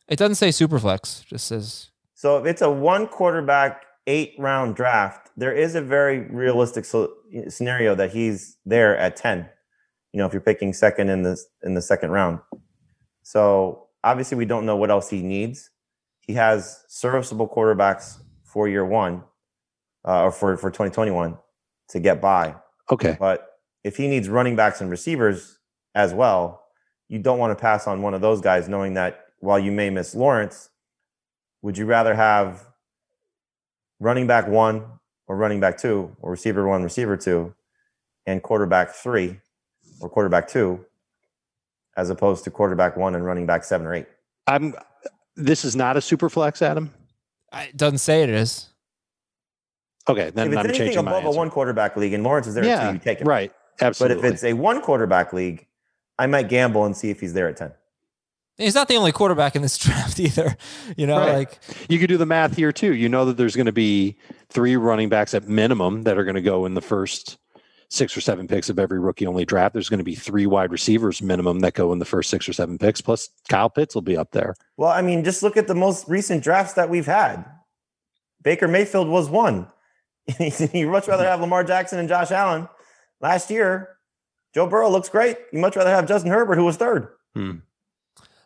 [0.07, 1.25] It doesn't say Superflex.
[1.25, 6.19] Just says So if it's a one quarterback eight round draft, there is a very
[6.19, 7.13] realistic so,
[7.47, 9.49] scenario that he's there at ten.
[10.11, 12.39] You know, if you're picking second in the in the second round.
[13.23, 15.69] So obviously, we don't know what else he needs.
[16.21, 19.23] He has serviceable quarterbacks for year one,
[20.05, 21.37] uh, or for for 2021
[21.89, 22.55] to get by.
[22.91, 23.15] Okay.
[23.17, 23.47] But
[23.83, 25.57] if he needs running backs and receivers
[25.95, 26.63] as well,
[27.07, 29.89] you don't want to pass on one of those guys, knowing that while you may
[29.89, 30.69] miss Lawrence,
[31.61, 32.65] would you rather have
[33.99, 34.98] running back one
[35.29, 37.53] or running back two or receiver one, receiver two,
[38.25, 39.39] and quarterback three
[40.01, 40.83] or quarterback two,
[41.95, 44.07] as opposed to quarterback one and running back seven or eight?
[44.47, 44.75] I'm.
[45.37, 46.93] This is not a super flex, Adam.
[47.53, 48.67] It doesn't say it is.
[50.09, 52.47] Okay, then if it's I'm anything changing my above a one quarterback league and Lawrence
[52.47, 53.27] is there at yeah, two, you take it.
[53.27, 53.53] right.
[53.79, 54.21] Absolutely.
[54.21, 55.65] But if it's a one quarterback league,
[56.17, 57.71] I might gamble and see if he's there at 10.
[58.57, 60.57] He's not the only quarterback in this draft either.
[60.97, 61.33] You know, Right.
[61.37, 62.93] like you could do the math here too.
[62.93, 64.17] You know that there's going to be
[64.49, 67.37] three running backs at minimum that are going to go in the first
[67.89, 69.73] six or seven picks of every rookie only draft.
[69.73, 72.53] There's going to be three wide receivers minimum that go in the first six or
[72.53, 73.01] seven picks.
[73.01, 74.55] Plus Kyle Pitts will be up there.
[74.77, 77.45] Well, I mean, just look at the most recent drafts that we've had.
[78.43, 79.67] Baker Mayfield was one.
[80.73, 82.69] you much rather have Lamar Jackson and Josh Allen.
[83.19, 83.97] Last year,
[84.53, 85.37] Joe Burrow looks great.
[85.51, 87.09] You'd much rather have Justin Herbert, who was third.
[87.35, 87.57] Hmm.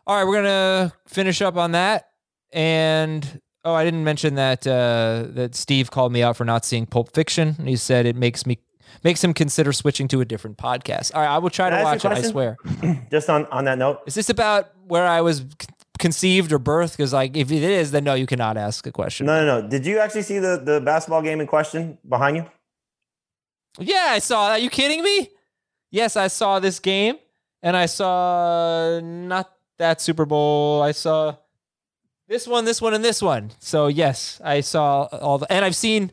[0.07, 2.09] All right, we're gonna finish up on that.
[2.51, 6.85] And oh, I didn't mention that uh, that Steve called me out for not seeing
[6.85, 7.55] Pulp Fiction.
[7.57, 8.59] And he said it makes me
[9.03, 11.13] makes him consider switching to a different podcast.
[11.15, 12.11] All right, I will try Can to watch it.
[12.11, 12.57] I swear.
[13.11, 15.45] Just on, on that note, Is this about where I was
[15.99, 16.91] conceived or birthed?
[16.91, 19.25] Because like, if it is, then no, you cannot ask a question.
[19.25, 19.67] no, no, no.
[19.67, 22.45] Did you actually see the, the basketball game in question behind you?
[23.79, 24.59] Yeah, I saw that.
[24.59, 25.29] Are you kidding me?
[25.89, 27.17] Yes, I saw this game,
[27.61, 30.81] and I saw not that Super Bowl.
[30.81, 31.35] I saw
[32.33, 33.51] this one, this one, and this one.
[33.59, 36.11] So yes, I saw all the, and I've seen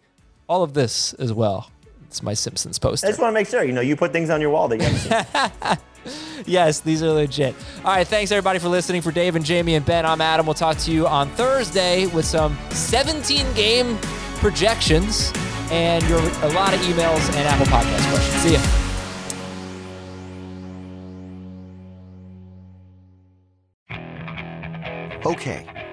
[0.48, 1.70] all of this as well.
[2.08, 3.04] It's my Simpsons post.
[3.04, 3.64] I just want to make sure.
[3.64, 6.44] You know, you put things on your wall that you haven't seen.
[6.46, 7.54] yes, these are legit.
[7.78, 9.00] All right, thanks everybody for listening.
[9.00, 10.44] For Dave and Jamey and Ben, I'm Adam.
[10.44, 13.96] We'll talk to you on Thursday with some 17 game
[14.40, 15.32] projections
[15.70, 18.42] and your a lot of emails and Apple Podcast questions.
[18.42, 18.60] See ya.
[25.24, 25.66] Okay,